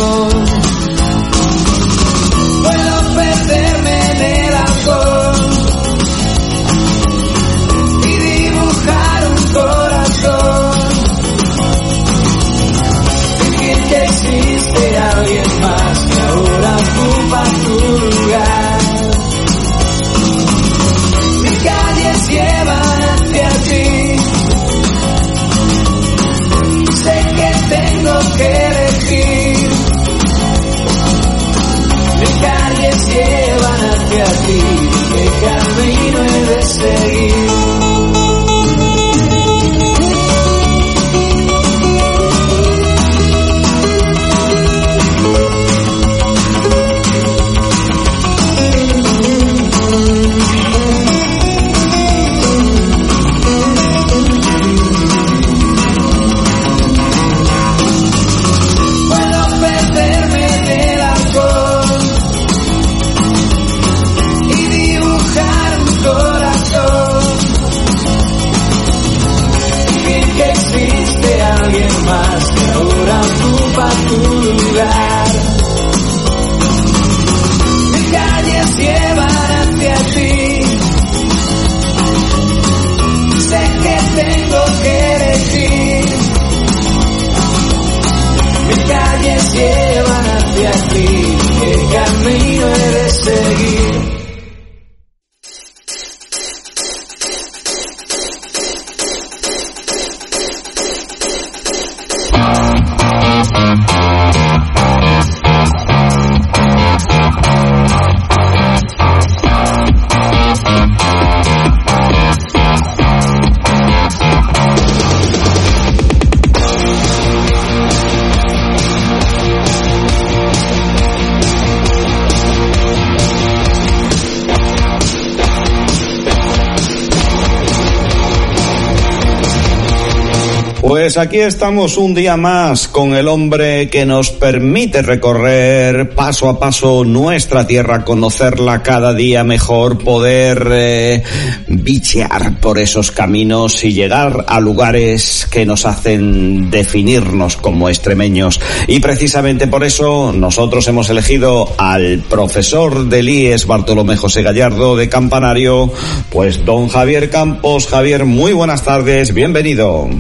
[131.07, 136.59] Pues aquí estamos un día más con el hombre que nos permite recorrer paso a
[136.59, 141.23] paso nuestra tierra, conocerla cada día mejor, poder eh,
[141.69, 148.61] bichear por esos caminos y llegar a lugares que nos hacen definirnos como extremeños.
[148.89, 155.09] Y precisamente por eso nosotros hemos elegido al profesor del IES Bartolomé José Gallardo de
[155.09, 155.89] Campanario,
[156.31, 157.87] pues don Javier Campos.
[157.87, 160.11] Javier, muy buenas tardes, bienvenido.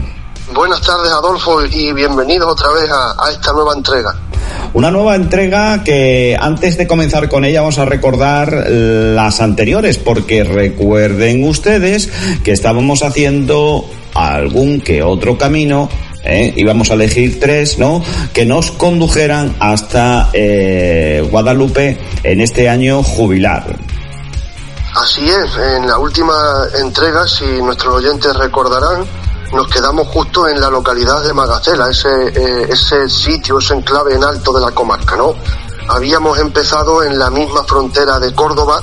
[0.57, 4.15] Buenas tardes, Adolfo, y bienvenidos otra vez a, a, esta nueva entrega.
[4.73, 10.45] Una nueva entrega que antes de comenzar con ella vamos a recordar las anteriores, porque
[10.45, 12.09] recuerden ustedes
[12.43, 15.91] que estábamos haciendo algún que otro camino
[16.25, 16.55] ¿Eh?
[16.57, 18.03] íbamos a elegir tres, ¿no?
[18.33, 23.77] Que nos condujeran hasta eh, Guadalupe en este año jubilar.
[24.95, 26.35] Así es, en la última
[26.81, 29.05] entrega, si nuestros oyentes recordarán,
[29.53, 34.25] nos quedamos justo en la localidad de Magacela, ese, eh, ese sitio, ese enclave en
[34.25, 35.35] alto de la comarca, ¿no?
[35.89, 38.83] Habíamos empezado en la misma frontera de Córdoba,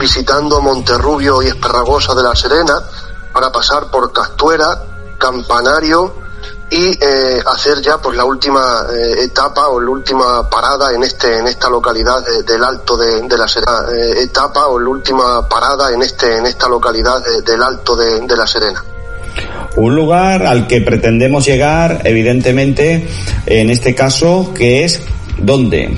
[0.00, 2.82] visitando Monterrubio y Esparragosa de la Serena,
[3.32, 4.82] para pasar por Castuera,
[5.18, 6.14] Campanario
[6.70, 11.38] y eh, hacer ya pues la última eh, etapa o la última parada en este
[11.38, 15.90] en esta localidad de, del Alto de, de la Serena etapa o la última parada
[15.92, 18.84] en este en esta localidad de, del Alto de la Serena.
[19.76, 23.08] Un lugar al que pretendemos llegar, evidentemente,
[23.46, 25.00] en este caso, que es
[25.38, 25.94] ¿dónde?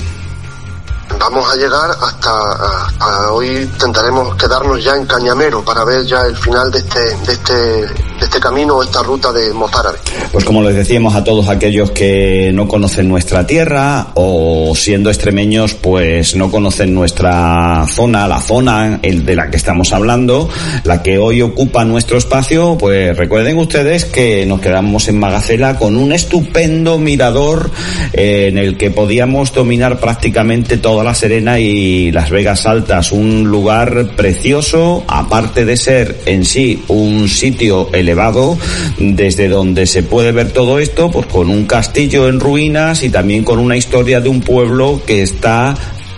[1.18, 6.22] Vamos a llegar hasta a, a hoy intentaremos quedarnos ya en Cañamero para ver ya
[6.22, 9.98] el final de este de este este camino, esta ruta de mozárabe.
[10.32, 15.74] Pues como les decíamos a todos aquellos que no conocen nuestra tierra o siendo extremeños
[15.74, 20.48] pues no conocen nuestra zona, la zona de la que estamos hablando,
[20.84, 25.96] la que hoy ocupa nuestro espacio, pues recuerden ustedes que nos quedamos en Magacela con
[25.96, 27.70] un estupendo mirador
[28.12, 34.14] en el que podíamos dominar prácticamente toda la Serena y las Vegas Altas, un lugar
[34.16, 38.58] precioso, aparte de ser en sí un sitio elevado
[38.98, 43.44] desde donde se puede ver todo esto, pues con un castillo en ruinas y también
[43.44, 45.74] con una historia de un pueblo que está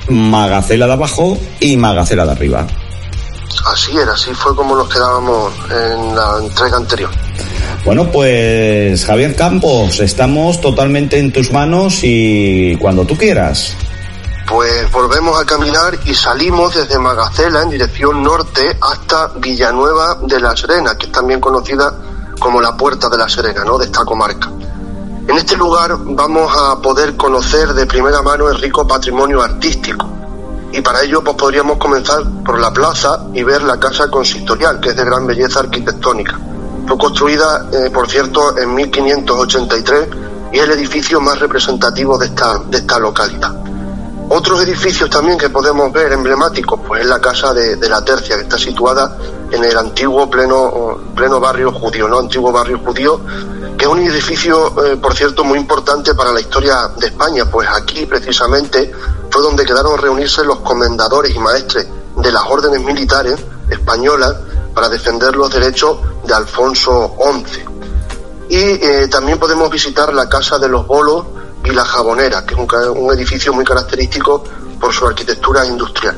[0.09, 2.67] Magacela de abajo y Magacela de arriba.
[3.67, 7.11] Así era, así fue como nos quedábamos en la entrega anterior.
[7.85, 13.77] Bueno, pues Javier Campos, estamos totalmente en tus manos y cuando tú quieras.
[14.47, 20.57] Pues volvemos a caminar y salimos desde Magacela en dirección norte hasta Villanueva de la
[20.57, 21.95] Serena, que es también conocida
[22.39, 23.79] como la Puerta de la Serena, ¿no?
[23.79, 24.51] De esta comarca.
[25.29, 30.09] En este lugar vamos a poder conocer de primera mano el rico patrimonio artístico.
[30.73, 34.91] Y para ello pues podríamos comenzar por la plaza y ver la casa consistorial, que
[34.91, 36.39] es de gran belleza arquitectónica.
[36.87, 40.09] Fue construida, eh, por cierto, en 1583
[40.53, 43.62] y es el edificio más representativo de esta, de esta localidad.
[44.35, 48.45] Otros edificios también que podemos ver emblemáticos, pues es la casa de, la Tercia, que
[48.45, 49.15] está situada
[49.51, 52.19] en el antiguo pleno, pleno barrio judío, ¿no?
[52.19, 53.21] Antiguo barrio judío,
[53.77, 57.69] que es un edificio, eh, por cierto, muy importante para la historia de España, pues
[57.69, 58.91] aquí precisamente
[59.29, 64.35] fue donde quedaron reunirse los comendadores y maestres de las órdenes militares españolas
[64.75, 67.65] para defender los derechos de Alfonso XI.
[68.49, 71.27] Y eh, también podemos visitar la Casa de los Bolos,
[71.65, 74.45] y La Jabonera, que es un, edificio muy característico
[74.81, 76.17] por su arquitectura industrial.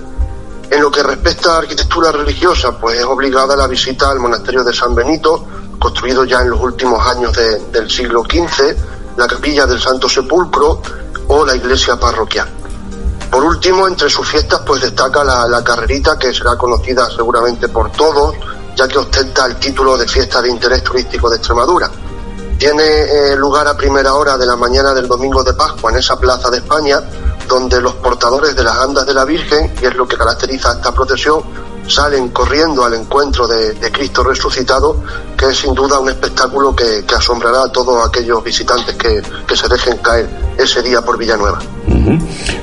[0.71, 4.73] En lo que respecta a arquitectura religiosa, pues es obligada la visita al monasterio de
[4.73, 5.47] San Benito,
[5.79, 7.33] construido ya en los últimos años
[7.71, 8.75] del siglo XV,
[9.17, 10.81] la capilla del Santo Sepulcro
[11.29, 12.49] o la iglesia parroquial.
[13.31, 18.37] Por último, entre sus fiestas, pues destaca la, carrerita, que será conocida seguramente por todos,
[18.77, 21.91] ya que ostenta el título de fiesta de interés turístico de Extremadura.
[22.65, 26.19] Tiene eh, lugar a primera hora de la mañana del domingo de Pascua en esa
[26.19, 26.99] plaza de España,
[27.47, 30.91] donde los portadores de las andas de la Virgen, y es lo que caracteriza esta
[30.91, 31.43] procesión,
[31.87, 34.97] salen corriendo al encuentro de, Cristo resucitado,
[35.37, 39.69] que es sin duda un espectáculo que, asombrará a todos aquellos visitantes que, que se
[39.69, 41.59] dejen caer ese día por Villanueva.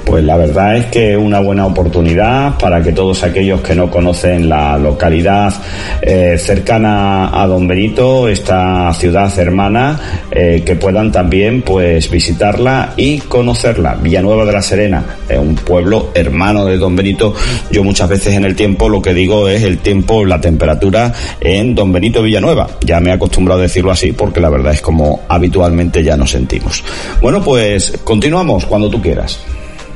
[0.06, 4.50] Pues la verdad es que una buena oportunidad para que todos aquellos que no conocen
[4.50, 5.54] la localidad
[6.02, 10.00] eh, cercana a Don Benito, esta ciudad hermana,
[10.32, 13.96] eh, que puedan también pues visitarla y conocerla.
[13.96, 17.34] Villanueva de la Serena, es un pueblo hermano de Don Benito.
[17.72, 21.76] Yo muchas veces en el tiempo lo que digo es el tiempo, la temperatura en
[21.76, 22.68] Don Benito Villanueva.
[22.82, 26.32] Ya me he acostumbrado a decirlo así porque la verdad es como habitualmente ya nos
[26.32, 26.84] sentimos.
[27.22, 29.31] Bueno, pues continuamos cuando tú quieras.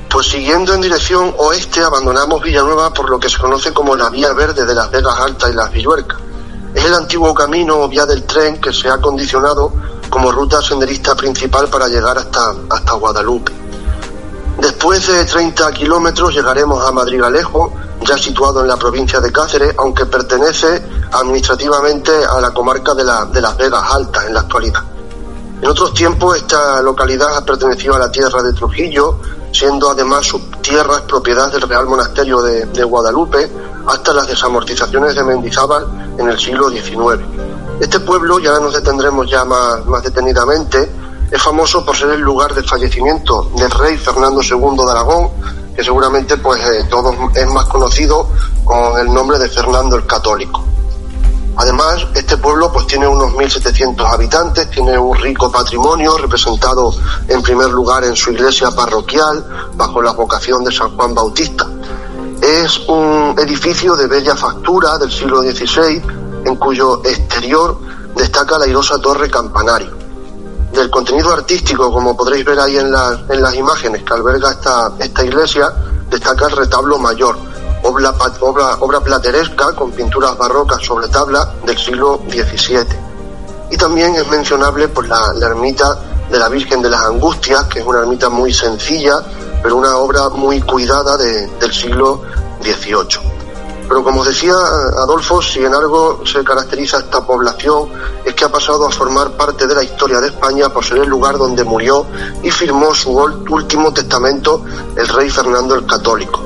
[0.10, 4.32] Pues siguiendo en dirección oeste abandonamos Villanueva por lo que se conoce como la Vía
[4.34, 6.20] Verde de las Vegas Altas y las Villuercas.
[6.74, 9.74] Es el antiguo camino o vía del tren que se ha condicionado
[10.10, 13.52] como ruta senderista principal para llegar hasta, hasta Guadalupe.
[14.58, 20.06] Después de 30 kilómetros llegaremos a Madrigalejo, ya situado en la provincia de Cáceres, aunque
[20.06, 20.82] pertenece
[21.12, 24.95] administrativamente a la comarca de, de las Vegas Altas en la actualidad.
[25.62, 29.20] En otros tiempos esta localidad ha pertenecido a la tierra de Trujillo,
[29.52, 33.50] siendo además sus tierras propiedad del Real Monasterio de, Guadalupe
[33.88, 37.24] hasta las desamortizaciones de Mendizábal en el siglo XIX.
[37.80, 40.92] Este pueblo, ya nos detendremos ya más, más detenidamente,
[41.32, 45.30] es famoso por ser el lugar de fallecimiento del rey Fernando II de Aragón,
[45.76, 48.30] que seguramente pues eh, todos es más conocido
[48.64, 50.75] con el nombre de Fernando el Católico.
[51.58, 56.94] Además, este pueblo pues tiene unos 1.700 habitantes, tiene un rico patrimonio representado
[57.28, 61.66] en primer lugar en su iglesia parroquial bajo la vocación de San Juan Bautista.
[62.42, 66.02] Es un edificio de bella factura del siglo XVI
[66.46, 67.80] en cuyo exterior
[68.16, 69.96] destaca la airosa torre campanario.
[70.74, 75.24] Del contenido artístico, como podréis ver ahí en, en las imágenes que alberga esta, esta
[75.24, 75.74] iglesia,
[76.10, 77.38] destaca el retablo mayor,
[77.86, 82.86] obra, plateresca con pinturas barrocas sobre tabla del siglo XVII.
[83.72, 85.98] Y también es mencionable por la, ermita
[86.30, 89.22] de la Virgen de las Angustias, que es una ermita muy sencilla,
[89.62, 92.22] pero una obra muy cuidada del siglo
[92.62, 93.36] XVIII.
[93.88, 97.90] Pero como decía Adolfo, si en algo se caracteriza esta población
[98.24, 101.08] es que ha pasado a formar parte de la historia de España por ser el
[101.08, 102.08] lugar donde murió
[102.42, 104.64] y firmó su último testamento
[104.96, 106.45] el rey Fernando el Católico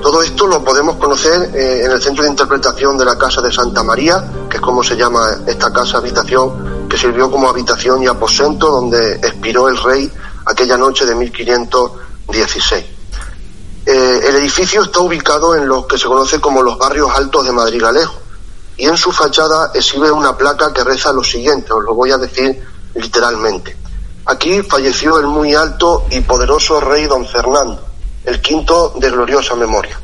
[0.00, 3.52] Todo esto lo podemos conocer eh, en el centro de interpretación de la Casa de
[3.52, 8.06] Santa María, que es como se llama esta casa habitación, que sirvió como habitación y
[8.06, 10.10] aposento donde expiró el rey
[10.46, 12.84] aquella noche de 1516.
[13.86, 17.52] Eh, el edificio está ubicado en lo que se conoce como los barrios altos de
[17.52, 18.14] Madrigalejo
[18.76, 22.18] y en su fachada exhibe una placa que reza lo siguiente, os lo voy a
[22.18, 22.62] decir
[22.94, 23.76] literalmente.
[24.24, 27.89] Aquí falleció el muy alto y poderoso rey don Fernando,
[28.24, 29.98] el quinto de gloriosa memoria.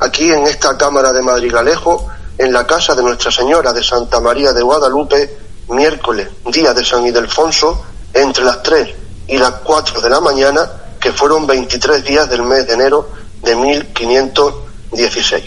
[0.00, 2.08] Aquí en esta Cámara de Madrigalejo,
[2.38, 5.38] en la casa de Nuestra Señora de Santa María de Guadalupe,
[5.68, 7.84] miércoles, día de San Ildefonso,
[8.14, 8.94] entre las 3
[9.28, 13.08] y las 4 de la mañana, que fueron 23 días del mes de enero
[13.42, 15.44] de 1516.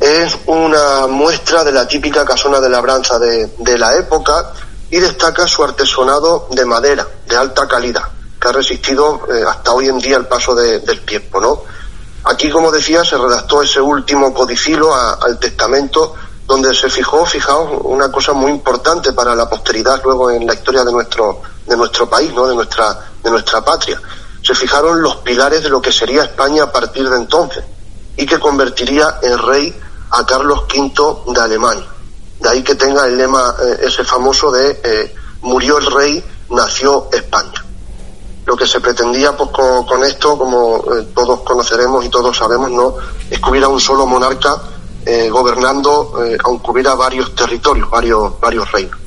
[0.00, 4.52] Es una muestra de la típica casona de labranza de, de la época
[4.90, 8.04] y destaca su artesonado de madera de alta calidad,
[8.40, 11.62] que ha resistido eh, hasta hoy en día el paso de, del tiempo, ¿no?
[12.24, 16.14] Aquí, como decía, se redactó ese último codicilo a, al testamento
[16.46, 20.84] donde se fijó, fijaos, una cosa muy importante para la posteridad luego en la historia
[20.84, 22.46] de nuestro, de nuestro país, ¿no?
[22.46, 24.00] de, nuestra, de nuestra patria.
[24.42, 27.64] Se fijaron los pilares de lo que sería España a partir de entonces
[28.16, 29.80] y que convertiría en rey
[30.10, 31.86] a Carlos V de Alemania.
[32.38, 37.08] De ahí que tenga el lema eh, ese famoso de eh, murió el rey, nació
[37.12, 37.64] España.
[38.46, 42.94] Lo que se pretendía pues, con, esto, como eh, todos conoceremos y todos sabemos, no
[43.28, 44.62] es que hubiera un solo monarca
[45.04, 49.05] eh, gobernando, eh, aunque hubiera varios territorios, varios, varios reinos.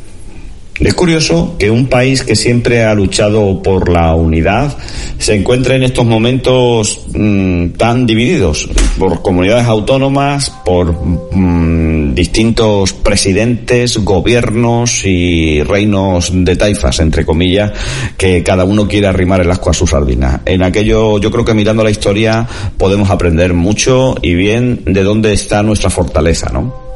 [0.79, 4.77] Es curioso que un país que siempre ha luchado por la unidad
[5.17, 10.95] se encuentre en estos momentos mmm, tan divididos por comunidades autónomas, por
[11.35, 17.73] mmm, distintos presidentes, gobiernos y reinos de taifas, entre comillas,
[18.17, 20.43] que cada uno quiere arrimar el asco a su sardina.
[20.45, 25.33] En aquello, yo creo que mirando la historia podemos aprender mucho y bien de dónde
[25.33, 26.88] está nuestra fortaleza, ¿no?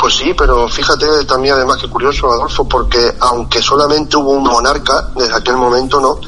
[0.00, 5.10] Pues sí, pero fíjate también además que curioso, Adolfo, porque aunque solamente hubo un monarca
[5.14, 6.18] desde aquel momento, ¿no?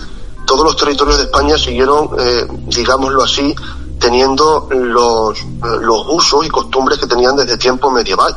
[0.45, 3.55] Todos los territorios de España siguieron, eh, digámoslo así,
[3.99, 5.39] teniendo los,
[5.81, 8.37] los usos y costumbres que tenían desde tiempo medieval.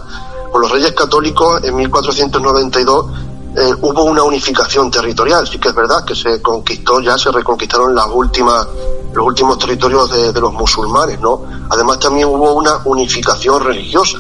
[0.50, 3.06] Con los reyes católicos en 1492
[3.58, 7.94] eh, hubo una unificación territorial, sí que es verdad que se conquistó, ya se reconquistaron
[7.94, 8.66] las últimas,
[9.14, 11.42] los últimos territorios de, de los musulmanes, ¿no?
[11.70, 14.20] Además también hubo una unificación religiosa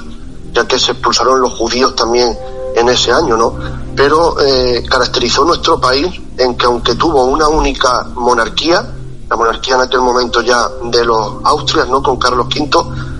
[0.55, 2.35] ya que se expulsaron los judíos también
[2.75, 3.53] en ese año, ¿no?
[3.95, 8.83] Pero eh, caracterizó nuestro país en que aunque tuvo una única monarquía,
[9.29, 12.01] la monarquía en aquel momento ya de los Austrias, ¿no?
[12.01, 12.69] Con Carlos V,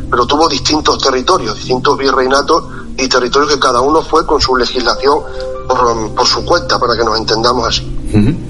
[0.09, 2.63] pero tuvo distintos territorios, distintos virreinatos
[2.97, 5.19] y territorios que cada uno fue con su legislación
[5.67, 8.45] por, su cuenta, para que nos entendamos así.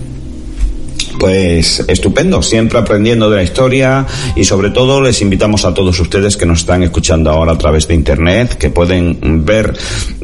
[1.19, 4.05] Pues estupendo, siempre aprendiendo de la historia
[4.35, 7.87] y sobre todo les invitamos a todos ustedes que nos están escuchando ahora a través
[7.87, 9.73] de internet, que pueden ver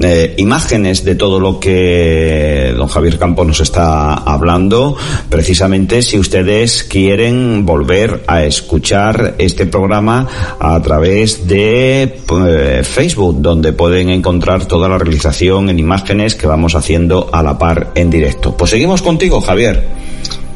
[0.02, 4.96] eh, imágenes de todo lo que don Javier Campos nos está hablando,
[5.30, 10.28] precisamente si ustedes quieren volver a escuchar este programa
[10.60, 16.76] a través de eh, Facebook, donde pueden encontrar toda la realización en imágenes que vamos
[16.76, 18.56] haciendo a la par en directo.
[18.56, 19.86] Pues seguimos contigo, Javier.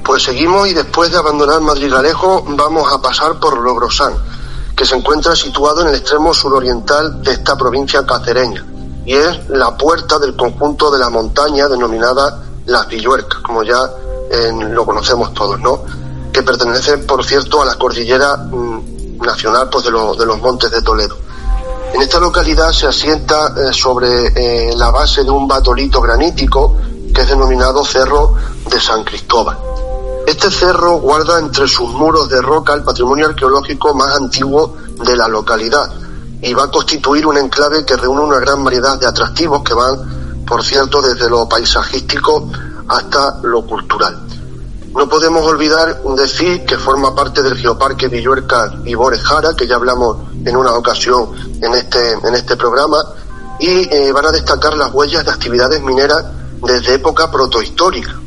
[0.05, 4.13] Pues seguimos y después de abandonar Madrid-Galejo vamos a pasar por Logrosán,
[4.75, 8.63] que se encuentra situado en el extremo suroriental de esta provincia cacereña
[9.03, 13.89] y es la puerta del conjunto de la montaña denominada Las Villuercas, como ya
[14.69, 15.83] lo conocemos todos, ¿no?
[16.31, 20.81] Que pertenece, por cierto, a la cordillera mmm, nacional pues, de, de, los Montes de
[20.81, 21.17] Toledo.
[21.93, 26.75] En esta localidad se asienta eh, sobre eh, la base de un batolito granítico
[27.13, 28.35] que es denominado Cerro
[28.69, 29.57] de San Cristóbal.
[30.35, 35.29] Este cerro guarda entre sus muros de roca el patrimonio arqueológico más antiguo de la
[35.29, 35.89] localidad
[36.41, 40.43] y va a constituir un enclave que reúne una gran variedad de atractivos que van,
[40.45, 42.49] por cierto, desde lo paisajístico
[42.89, 44.27] hasta lo cultural.
[44.93, 50.17] No podemos olvidar decir que forma parte del Geoparque Villuerca y Borejara, que ya hablamos
[50.43, 51.29] en una ocasión
[51.61, 52.97] en este, en este programa,
[53.57, 56.25] y eh, van a destacar las huellas de actividades mineras
[56.61, 58.19] desde época protohistórica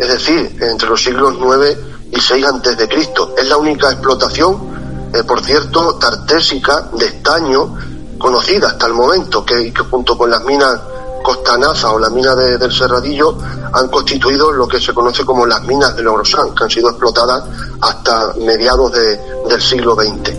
[0.00, 1.78] es decir, entre los siglos 9
[2.10, 3.34] y 6 antes de Cristo.
[3.36, 7.76] Es la única explotación, eh, por cierto, tartésica de estaño
[8.18, 10.80] conocida hasta el momento, que, que junto con las minas
[11.22, 13.36] Costanaza o la mina de, del Serradillo
[13.74, 17.44] han constituido lo que se conoce como las minas de Logrosán, que han sido explotadas
[17.82, 19.20] hasta mediados de,
[19.50, 20.32] del siglo XX.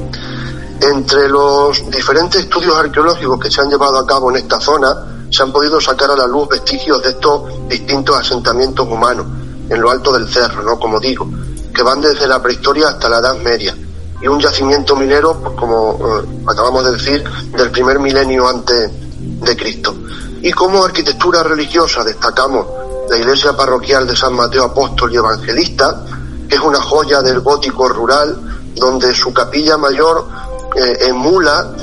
[0.81, 5.43] Entre los diferentes estudios arqueológicos que se han llevado a cabo en esta zona, se
[5.43, 9.27] han podido sacar a la luz vestigios de estos distintos asentamientos humanos
[9.71, 10.77] en lo alto del cerro, ¿no?
[10.77, 11.25] Como digo,
[11.73, 13.75] que van desde la prehistoria hasta la Edad Media.
[14.23, 17.23] y un yacimiento minero, pues como eh, acabamos de decir,
[17.57, 19.95] del primer milenio antes de Cristo.
[20.43, 22.67] Y como arquitectura religiosa destacamos
[23.09, 26.05] la iglesia parroquial de San Mateo Apóstol y Evangelista,
[26.47, 28.37] que es una joya del gótico rural,
[28.75, 30.27] donde su capilla mayor
[30.75, 31.73] eh, emula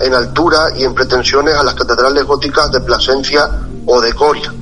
[0.00, 3.48] en altura y en pretensiones a las catedrales góticas de Plasencia
[3.86, 4.52] o de Coria,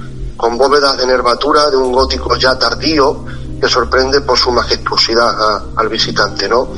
[0.40, 3.26] con bóvedas de nervatura de un gótico ya tardío
[3.60, 6.68] que sorprende por su majestuosidad al visitante, ¿no?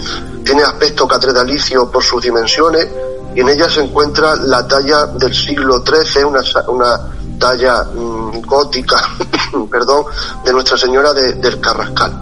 [0.45, 2.89] Tiene aspecto catedralicio por sus dimensiones
[3.37, 7.01] y en ella se encuentra la talla del siglo XIII, una, una
[7.39, 9.01] talla mm, gótica,
[9.71, 10.07] perdón,
[10.45, 12.21] de Nuestra Señora del Carrascal.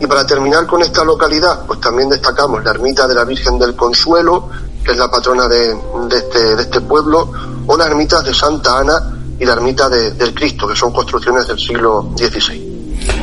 [0.00, 3.76] Y para terminar con esta localidad, pues también destacamos la ermita de la Virgen del
[3.76, 4.48] Consuelo,
[4.82, 5.76] que es la patrona de,
[6.10, 7.30] este, de este pueblo,
[7.66, 11.58] o las ermitas de Santa Ana y la ermita del Cristo, que son construcciones del
[11.58, 12.70] siglo XVI.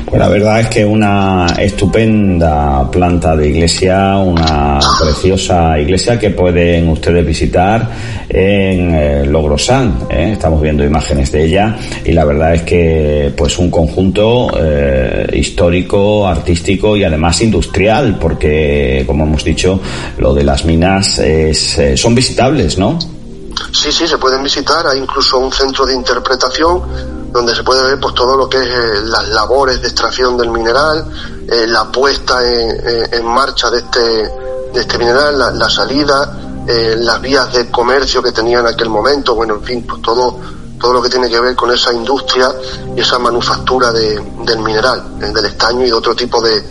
[0.06, 6.90] Pues la verdad es que una estupenda planta de iglesia, una preciosa iglesia que pueden
[6.90, 7.88] ustedes visitar
[8.30, 10.08] en eh, Logrosán.
[10.10, 10.32] ¿eh?
[10.32, 16.26] Estamos viendo imágenes de ella y la verdad es que pues un conjunto eh, histórico,
[16.26, 19.80] artístico y además industrial, porque como hemos dicho,
[20.18, 22.98] lo de las minas es, son visitables, ¿no?
[23.72, 24.88] Sí, sí, se pueden visitar.
[24.88, 26.82] Hay incluso un centro de interpretación
[27.32, 30.50] donde se puede ver pues todo lo que es eh, las labores de extracción del
[30.50, 31.06] mineral,
[31.48, 37.54] eh, la puesta en, marcha de este, de este mineral, la, salida, eh, las vías
[37.54, 40.40] de comercio que tenía en aquel momento, bueno, en fin, pues todo,
[40.80, 42.54] todo lo que tiene que ver con esa industria
[42.96, 46.64] y esa manufactura de, del mineral, del estaño y de otro tipo de,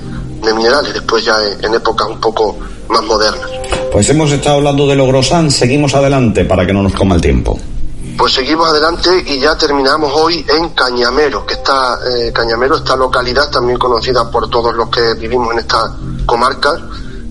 [0.46, 2.56] de minerales, después ya en épocas un poco
[2.88, 3.50] más modernas.
[3.92, 7.58] Pues hemos estado hablando de Logrosán, seguimos adelante para que no nos coma el tiempo.
[8.16, 13.50] Pues seguimos adelante y ya terminamos hoy en Cañamero, que está eh, Cañamero, esta localidad
[13.50, 15.94] también conocida por todos los que vivimos en esta
[16.24, 16.78] comarca,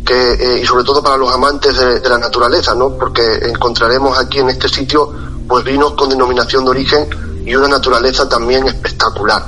[0.06, 2.92] que, eh, y sobre todo para los amantes de, la naturaleza, ¿no?
[2.92, 5.12] Porque encontraremos aquí en este sitio
[5.48, 7.08] pues vinos con denominación de origen
[7.46, 9.44] y una naturaleza también espectacular.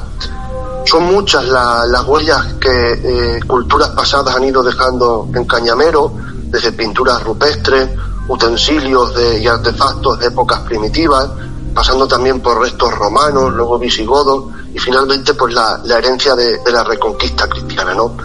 [0.87, 6.13] Son muchas las huellas que eh, culturas pasadas han ido dejando en Cañamero,
[6.45, 7.89] desde pinturas rupestres,
[8.29, 11.27] utensilios de, y artefactos de épocas primitivas,
[11.73, 17.49] pasando también por restos romanos, luego visigodos y finalmente por la, herencia de, la reconquista
[17.49, 17.93] cristiana.
[17.93, 18.15] ¿no?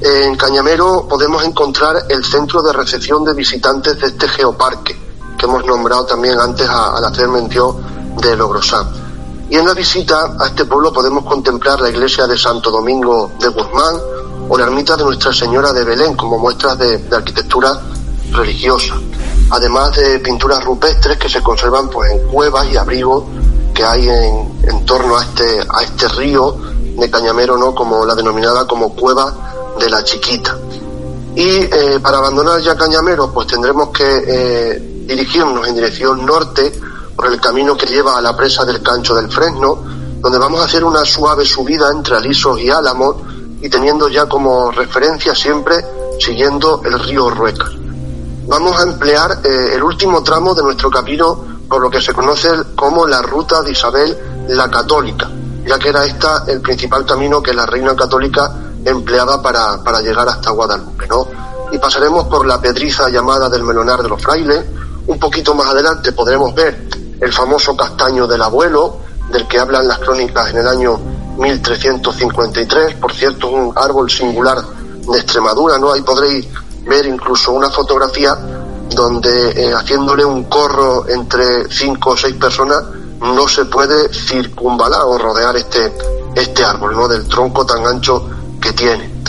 [0.00, 4.96] En Cañamero podemos encontrar el centro de recepción de visitantes de este geoparque,
[5.36, 7.78] que hemos nombrado también antes al hacer mención
[8.16, 9.09] de Logrosán.
[9.50, 13.48] Y en la visita a este pueblo podemos contemplar la iglesia de Santo Domingo de
[13.48, 13.96] Guzmán
[14.48, 17.78] o la ermita de Nuestra Señora de Belén como muestras de arquitectura
[18.32, 18.94] religiosa
[19.50, 23.24] además de pinturas rupestres que se conservan pues en cuevas y abrigos
[23.74, 26.56] que hay en, torno a este, a este río
[26.96, 27.74] de Cañamero, ¿no?
[27.74, 30.56] como la denominada como cueva de la chiquita.
[31.34, 36.72] Y eh, para abandonar ya Cañamero, pues tendremos que eh, dirigirnos en dirección norte
[37.20, 39.84] por el camino que lleva a la presa del Cancho del Fresno,
[40.20, 43.16] donde vamos a hacer una suave subida entre Alisos y Álamos
[43.60, 45.84] y teniendo ya como referencia siempre
[46.18, 47.72] siguiendo el río Ruecas
[48.46, 52.48] vamos a emplear eh, el último tramo de nuestro camino por lo que se conoce
[52.74, 54.16] como la ruta de Isabel
[54.48, 55.28] la Católica,
[55.66, 58.50] ya que era esta el principal camino que la reina católica
[58.82, 61.26] empleaba para, para llegar hasta Guadalupe, ¿no?
[61.70, 64.64] Y pasaremos por la pedriza llamada del Melonar de los Frailes,
[65.06, 66.88] un poquito más adelante podremos ver
[67.20, 68.98] el famoso castaño del abuelo,
[69.30, 70.98] del que hablan las crónicas en el año
[71.38, 75.92] 1353, por cierto, un árbol singular de Extremadura, ¿no?
[75.92, 76.46] Ahí podréis
[76.86, 78.36] ver incluso una fotografía
[78.90, 82.82] donde eh, haciéndole un corro entre cinco o seis personas
[83.20, 85.92] no se puede circunvalar o rodear este,
[86.34, 87.08] este árbol, ¿no?
[87.08, 88.28] Del tronco tan ancho
[88.60, 89.20] que tiene.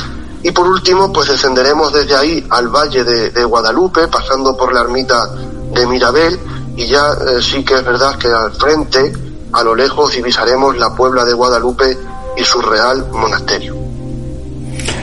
[0.44, 5.28] Y por último, pues descenderemos desde ahí al valle de, Guadalupe, pasando por la ermita
[5.72, 6.39] de Mirabel,
[6.76, 9.12] y ya eh, sí que es verdad que al frente,
[9.54, 11.98] a lo lejos, divisaremos la Puebla de Guadalupe
[12.38, 13.76] y su real monasterio.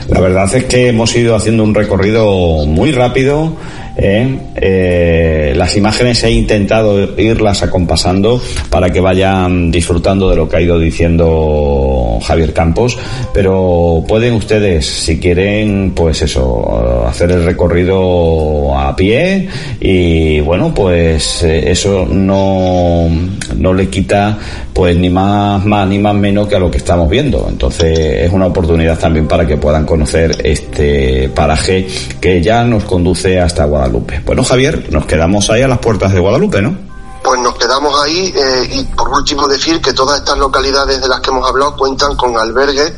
[0.09, 2.25] La verdad es que hemos ido haciendo un recorrido
[2.66, 3.53] muy rápido.
[3.99, 4.38] ¿Eh?
[4.55, 8.40] Eh, las imágenes he intentado irlas acompasando
[8.70, 12.96] para que vayan disfrutando de lo que ha ido diciendo Javier Campos,
[13.34, 19.49] pero pueden ustedes, si quieren, pues eso, hacer el recorrido a pie
[19.80, 23.09] y bueno, pues eh, eso no,
[23.57, 24.38] no le quita
[24.72, 27.49] pues ni más, más ni más menos que a lo que estamos viendo.
[27.51, 31.84] Entonces es una oportunidad también para que puedan conocer este paraje
[32.20, 34.22] que ya nos conduce hasta Guadalupe.
[34.24, 36.76] Bueno, Javier, nos quedamos ahí a las puertas de Guadalupe, ¿no?
[37.22, 41.20] Pues nos quedamos ahí eh, y por último decir que todas estas localidades de las
[41.20, 42.93] que hemos hablado cuentan con albergues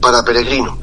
[0.00, 0.78] para peregrinos.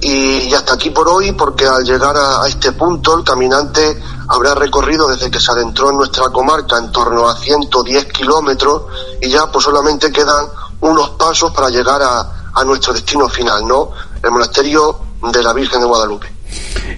[0.00, 3.98] Y, hasta aquí por hoy, porque al llegar a, este punto el caminante
[4.28, 8.82] habrá recorrido desde que se adentró en nuestra comarca en torno a 110 kilómetros
[9.20, 10.46] y ya pues solamente quedan
[10.80, 13.90] unos pasos para llegar a, a nuestro destino final, ¿no?
[14.22, 14.98] El monasterio
[15.32, 16.26] de la Virgen de Guadalupe.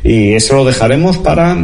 [0.03, 1.57] ¿Y eso lo dejaremos para...?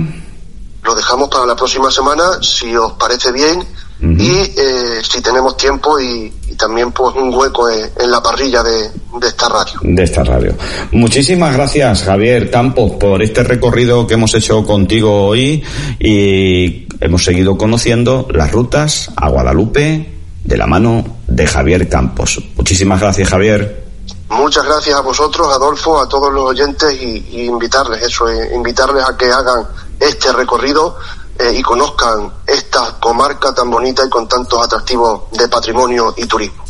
[0.84, 3.64] Lo dejamos para la próxima semana, si os parece bien,
[4.00, 8.90] y eh, si tenemos tiempo y, también pues un hueco en, la parrilla de,
[9.26, 9.80] esta radio.
[9.82, 10.54] De esta radio.
[10.92, 15.64] Muchísimas gracias Javier Campos por este recorrido que hemos hecho contigo hoy
[15.98, 20.12] y hemos seguido conociendo las rutas a Guadalupe
[20.44, 22.40] de la mano de Javier Campos.
[22.56, 23.84] Muchísimas gracias Javier.
[24.28, 29.16] Muchas gracias a vosotros, Adolfo, a todos los oyentes y, invitarles eso, eh, invitarles a
[29.16, 29.66] que hagan
[30.00, 30.96] este recorrido
[31.38, 36.64] eh, y conozcan esta comarca tan bonita y con tantos atractivos de patrimonio y turismo.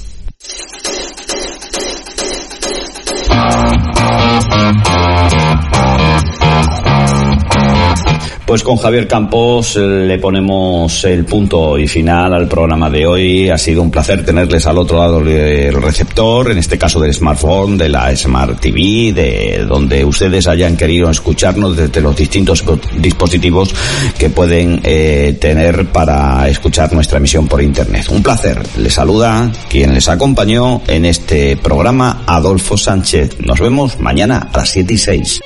[8.46, 13.48] Pues con Javier Campos eh, le ponemos el punto y final al programa de hoy.
[13.48, 17.78] Ha sido un placer tenerles al otro lado del receptor, en este caso del smartphone,
[17.78, 22.62] de la Smart TV, de donde ustedes hayan querido escucharnos desde los distintos
[22.98, 23.74] dispositivos
[24.18, 28.08] que pueden eh, tener para escuchar nuestra emisión por Internet.
[28.10, 28.60] Un placer.
[28.76, 33.40] Les saluda quien les acompañó en este programa, Adolfo Sánchez.
[33.40, 35.40] Nos vemos mañana a las 7 y 6.